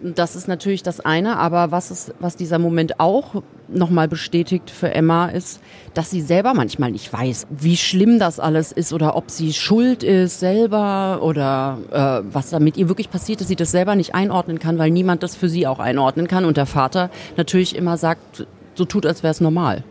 Das 0.00 0.36
ist 0.36 0.46
natürlich 0.46 0.84
das 0.84 1.00
eine, 1.00 1.38
aber 1.38 1.72
was, 1.72 1.90
ist, 1.90 2.14
was 2.20 2.36
dieser 2.36 2.60
Moment 2.60 3.00
auch 3.00 3.42
nochmal 3.66 4.06
bestätigt 4.06 4.70
für 4.70 4.94
Emma 4.94 5.26
ist, 5.26 5.60
dass 5.92 6.10
sie 6.10 6.20
selber 6.20 6.54
manchmal 6.54 6.92
nicht 6.92 7.12
weiß, 7.12 7.48
wie 7.50 7.76
schlimm 7.76 8.20
das 8.20 8.38
alles 8.38 8.70
ist 8.70 8.92
oder 8.92 9.16
ob 9.16 9.30
sie 9.30 9.52
schuld 9.52 10.04
ist 10.04 10.38
selber 10.38 11.20
oder 11.22 11.78
äh, 11.90 12.32
was 12.32 12.50
da 12.50 12.60
mit 12.60 12.76
ihr 12.76 12.88
wirklich 12.88 13.10
passiert 13.10 13.40
ist, 13.40 13.48
sie 13.48 13.56
das 13.56 13.72
selber 13.72 13.96
nicht 13.96 14.14
einordnen 14.14 14.60
kann, 14.60 14.78
weil 14.78 14.90
niemand 14.90 15.24
das 15.24 15.34
für 15.34 15.48
sie 15.48 15.66
auch 15.66 15.80
einordnen 15.80 16.28
kann 16.28 16.44
und 16.44 16.56
der 16.56 16.66
Vater 16.66 17.10
natürlich 17.36 17.74
immer 17.74 17.96
sagt, 17.96 18.46
so 18.74 18.84
tut, 18.84 19.04
als 19.04 19.24
wäre 19.24 19.32
es 19.32 19.40
normal. 19.40 19.82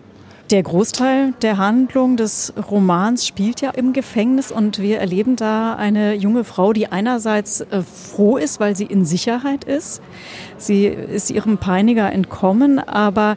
Der 0.50 0.64
Großteil 0.64 1.34
der 1.42 1.58
Handlung 1.58 2.16
des 2.16 2.54
Romans 2.72 3.28
spielt 3.28 3.60
ja 3.60 3.72
im 3.72 3.92
Gefängnis 3.92 4.50
und 4.50 4.80
wir 4.80 4.98
erleben 4.98 5.36
da 5.36 5.76
eine 5.76 6.14
junge 6.14 6.46
Frau, 6.46 6.72
die 6.72 6.88
einerseits 6.88 7.60
äh, 7.60 7.82
froh 7.82 8.38
ist, 8.38 8.62
weil 8.62 8.74
sie 8.74 8.86
in 8.86 9.04
Sicherheit 9.04 9.66
ist. 9.66 10.02
Sie 10.58 10.86
ist 10.86 11.32
ihrem 11.32 11.58
Peiniger 11.58 12.14
entkommen, 12.14 12.80
aber 12.80 13.36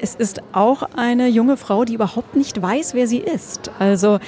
es 0.00 0.16
ist 0.16 0.42
auch 0.50 0.82
eine 0.96 1.28
junge 1.28 1.56
Frau, 1.56 1.84
die 1.84 1.94
überhaupt 1.94 2.34
nicht 2.34 2.60
weiß, 2.60 2.92
wer 2.94 3.06
sie 3.06 3.18
ist. 3.18 3.70
Also 3.78 4.18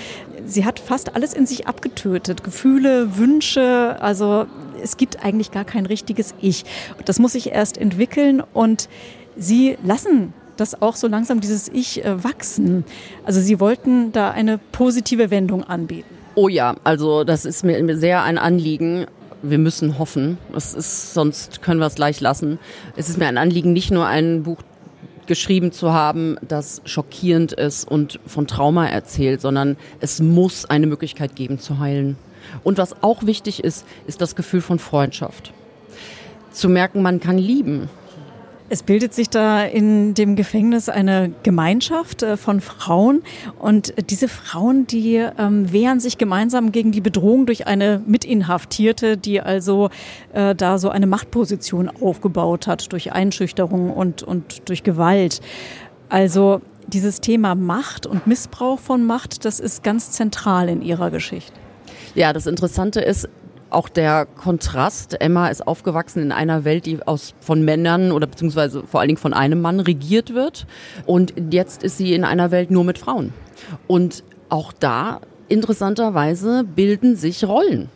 sie 0.46 0.64
hat 0.64 0.78
fast 0.78 1.16
alles 1.16 1.34
in 1.34 1.46
sich 1.46 1.66
abgetötet. 1.66 2.44
Gefühle, 2.44 3.16
Wünsche, 3.16 3.96
also 4.00 4.46
es 4.80 4.96
gibt 4.96 5.24
eigentlich 5.24 5.50
gar 5.50 5.64
kein 5.64 5.84
richtiges 5.84 6.36
Ich. 6.40 6.64
Das 7.04 7.18
muss 7.18 7.32
sich 7.32 7.50
erst 7.50 7.76
entwickeln 7.76 8.40
und 8.52 8.88
sie 9.36 9.76
lassen 9.82 10.32
das 10.60 10.80
auch 10.80 10.96
so 10.96 11.08
langsam 11.08 11.40
dieses 11.40 11.68
Ich 11.68 12.04
äh, 12.04 12.22
wachsen. 12.22 12.84
Also 13.24 13.40
Sie 13.40 13.60
wollten 13.60 14.12
da 14.12 14.30
eine 14.30 14.58
positive 14.58 15.30
Wendung 15.30 15.64
anbieten. 15.64 16.14
Oh 16.34 16.48
ja, 16.48 16.76
also 16.84 17.24
das 17.24 17.44
ist 17.44 17.64
mir 17.64 17.96
sehr 17.96 18.22
ein 18.22 18.38
Anliegen. 18.38 19.06
Wir 19.42 19.58
müssen 19.58 19.98
hoffen. 19.98 20.38
Es 20.54 20.74
ist, 20.74 21.14
sonst 21.14 21.62
können 21.62 21.80
wir 21.80 21.86
es 21.86 21.94
gleich 21.94 22.20
lassen. 22.20 22.58
Es 22.96 23.08
ist 23.08 23.18
mir 23.18 23.26
ein 23.26 23.38
Anliegen, 23.38 23.72
nicht 23.72 23.90
nur 23.90 24.06
ein 24.06 24.42
Buch 24.42 24.58
geschrieben 25.26 25.70
zu 25.70 25.92
haben, 25.92 26.36
das 26.46 26.82
schockierend 26.84 27.52
ist 27.52 27.88
und 27.88 28.18
von 28.26 28.46
Trauma 28.46 28.88
erzählt, 28.88 29.40
sondern 29.40 29.76
es 30.00 30.20
muss 30.20 30.64
eine 30.64 30.88
Möglichkeit 30.88 31.36
geben 31.36 31.58
zu 31.58 31.78
heilen. 31.78 32.16
Und 32.64 32.78
was 32.78 33.02
auch 33.02 33.24
wichtig 33.26 33.62
ist, 33.62 33.86
ist 34.06 34.20
das 34.20 34.34
Gefühl 34.34 34.60
von 34.60 34.78
Freundschaft. 34.78 35.52
Zu 36.50 36.68
merken, 36.68 37.02
man 37.02 37.20
kann 37.20 37.38
lieben. 37.38 37.88
Es 38.72 38.84
bildet 38.84 39.12
sich 39.12 39.28
da 39.28 39.64
in 39.64 40.14
dem 40.14 40.36
Gefängnis 40.36 40.88
eine 40.88 41.32
Gemeinschaft 41.42 42.22
äh, 42.22 42.36
von 42.36 42.60
Frauen 42.60 43.22
und 43.58 43.92
diese 44.10 44.28
Frauen, 44.28 44.86
die 44.86 45.16
ähm, 45.16 45.72
wehren 45.72 45.98
sich 45.98 46.18
gemeinsam 46.18 46.70
gegen 46.70 46.92
die 46.92 47.00
Bedrohung 47.00 47.46
durch 47.46 47.66
eine 47.66 48.00
Mitinhaftierte, 48.06 49.16
die 49.16 49.40
also 49.40 49.90
äh, 50.32 50.54
da 50.54 50.78
so 50.78 50.88
eine 50.88 51.08
Machtposition 51.08 51.88
aufgebaut 51.88 52.68
hat 52.68 52.92
durch 52.92 53.12
Einschüchterung 53.12 53.90
und, 53.90 54.22
und 54.22 54.68
durch 54.68 54.84
Gewalt. 54.84 55.40
Also 56.08 56.60
dieses 56.86 57.20
Thema 57.20 57.56
Macht 57.56 58.06
und 58.06 58.28
Missbrauch 58.28 58.78
von 58.78 59.04
Macht, 59.04 59.44
das 59.44 59.58
ist 59.58 59.82
ganz 59.82 60.12
zentral 60.12 60.68
in 60.68 60.80
ihrer 60.80 61.10
Geschichte. 61.10 61.52
Ja, 62.14 62.32
das 62.32 62.46
Interessante 62.46 63.00
ist, 63.00 63.28
auch 63.70 63.88
der 63.88 64.26
Kontrast. 64.26 65.20
Emma 65.20 65.48
ist 65.48 65.66
aufgewachsen 65.66 66.22
in 66.22 66.32
einer 66.32 66.64
Welt, 66.64 66.86
die 66.86 67.02
aus 67.06 67.34
von 67.40 67.64
Männern 67.64 68.12
oder 68.12 68.26
beziehungsweise 68.26 68.82
vor 68.84 69.00
allen 69.00 69.08
Dingen 69.08 69.18
von 69.18 69.32
einem 69.32 69.60
Mann 69.60 69.80
regiert 69.80 70.34
wird. 70.34 70.66
Und 71.06 71.34
jetzt 71.50 71.82
ist 71.82 71.96
sie 71.96 72.14
in 72.14 72.24
einer 72.24 72.50
Welt 72.50 72.70
nur 72.70 72.84
mit 72.84 72.98
Frauen. 72.98 73.32
Und 73.86 74.24
auch 74.48 74.72
da 74.72 75.20
interessanterweise 75.48 76.64
bilden 76.64 77.16
sich 77.16 77.44
Rollen. 77.44 77.88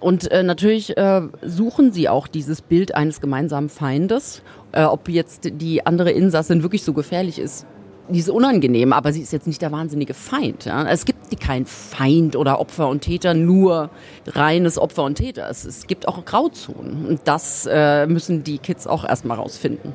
Und 0.00 0.30
äh, 0.30 0.42
natürlich 0.42 0.96
äh, 0.96 1.22
suchen 1.42 1.92
sie 1.92 2.08
auch 2.08 2.28
dieses 2.28 2.62
Bild 2.62 2.94
eines 2.94 3.20
gemeinsamen 3.20 3.68
Feindes. 3.68 4.42
Äh, 4.72 4.84
ob 4.84 5.08
jetzt 5.08 5.50
die 5.60 5.86
andere 5.86 6.12
Insassin 6.12 6.62
wirklich 6.62 6.84
so 6.84 6.92
gefährlich 6.92 7.38
ist, 7.38 7.66
die 8.08 8.18
ist 8.18 8.30
unangenehm, 8.30 8.92
aber 8.92 9.12
sie 9.12 9.22
ist 9.22 9.32
jetzt 9.32 9.46
nicht 9.46 9.62
der 9.62 9.72
wahnsinnige 9.72 10.14
Feind. 10.14 10.64
Ja? 10.64 10.88
Es 10.88 11.04
gibt 11.04 11.40
keinen 11.40 11.66
Feind 11.66 12.36
oder 12.36 12.60
Opfer 12.60 12.88
und 12.88 13.00
Täter, 13.00 13.34
nur 13.34 13.90
reines 14.26 14.78
Opfer 14.78 15.04
und 15.04 15.16
Täter. 15.16 15.48
Es, 15.50 15.64
es 15.64 15.86
gibt 15.86 16.08
auch 16.08 16.24
Grauzonen 16.24 17.06
und 17.06 17.20
das 17.24 17.68
äh, 17.70 18.06
müssen 18.06 18.44
die 18.44 18.58
Kids 18.58 18.86
auch 18.86 19.04
erstmal 19.04 19.36
rausfinden. 19.36 19.92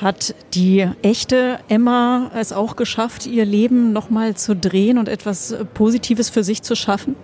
Hat 0.00 0.34
die 0.54 0.86
echte 1.02 1.58
Emma 1.68 2.30
es 2.34 2.52
auch 2.52 2.76
geschafft, 2.76 3.26
ihr 3.26 3.44
Leben 3.44 3.92
nochmal 3.92 4.36
zu 4.36 4.54
drehen 4.54 4.96
und 4.96 5.08
etwas 5.08 5.56
Positives 5.74 6.30
für 6.30 6.44
sich 6.44 6.62
zu 6.62 6.76
schaffen? 6.76 7.16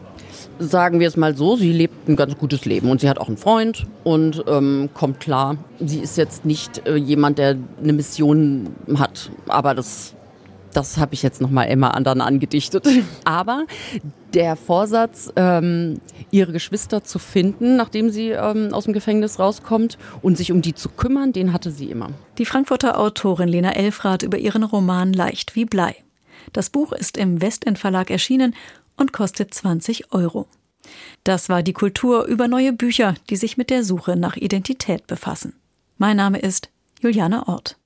sagen 0.59 1.01
wir 1.01 1.09
es 1.09 1.17
mal 1.17 1.37
so, 1.37 1.57
sie 1.57 1.73
lebt 1.73 2.09
ein 2.09 2.17
ganz 2.17 2.37
gutes 2.37 2.65
Leben 2.65 2.91
und 2.91 3.01
sie 3.01 3.09
hat 3.09 3.19
auch 3.19 3.29
einen 3.29 3.37
Freund 3.37 3.87
und 4.05 4.45
ähm, 4.47 4.91
kommt 4.95 5.21
klar. 5.21 5.57
Sie 5.81 5.99
ist 5.99 6.17
jetzt 6.17 6.45
nicht 6.45 6.87
äh, 6.87 6.97
jemand, 6.97 7.39
der 7.39 7.57
eine 7.83 7.93
Mission 7.93 8.75
hat, 8.97 9.31
aber 9.49 9.75
das 9.75 10.14
das 10.77 10.99
habe 10.99 11.15
ich 11.15 11.23
jetzt 11.23 11.41
nochmal 11.41 11.69
Emma 11.69 11.91
anderen 11.91 12.21
angedichtet. 12.21 12.87
Aber 13.25 13.67
der 14.35 14.57
Vorsatz, 14.57 15.33
ähm, 15.37 16.01
ihre 16.31 16.53
Geschwister 16.53 17.05
zu 17.05 17.19
finden, 17.19 17.77
nachdem 17.77 18.11
sie 18.11 18.31
ähm, 18.31 18.75
aus 18.75 18.85
dem 18.85 18.93
Gefängnis 18.93 19.39
rauskommt 19.39 19.99
und 20.23 20.37
sich 20.37 20.53
um 20.53 20.63
die 20.63 20.75
zu 20.75 20.89
kümmern, 20.89 21.33
den 21.33 21.53
hatte 21.53 21.71
sie 21.71 21.91
immer. 21.91 22.11
Die 22.39 22.47
Frankfurter 22.47 22.99
Autorin 22.99 23.49
Lena 23.49 23.73
Elfrath 23.73 24.23
über 24.23 24.39
ihren 24.39 24.65
Roman 24.65 25.13
Leicht 25.13 25.55
wie 25.55 25.65
Blei. 25.65 25.97
Das 26.53 26.71
Buch 26.71 26.93
ist 26.93 27.17
im 27.17 27.41
Westend 27.41 27.79
Verlag 27.79 28.11
erschienen 28.11 28.55
und 28.97 29.13
kostet 29.13 29.55
20 29.55 30.13
Euro. 30.13 30.47
Das 31.23 31.49
war 31.49 31.63
die 31.63 31.73
Kultur 31.73 32.25
über 32.25 32.49
neue 32.49 32.73
Bücher, 32.73 33.15
die 33.31 33.37
sich 33.37 33.57
mit 33.57 33.71
der 33.71 33.85
Suche 33.85 34.17
nach 34.17 34.37
Identität 34.37 35.07
befassen. 35.07 35.55
Mein 35.97 36.17
Name 36.17 36.39
ist 36.39 36.69
Juliane 37.01 37.49
Ort. 37.49 37.79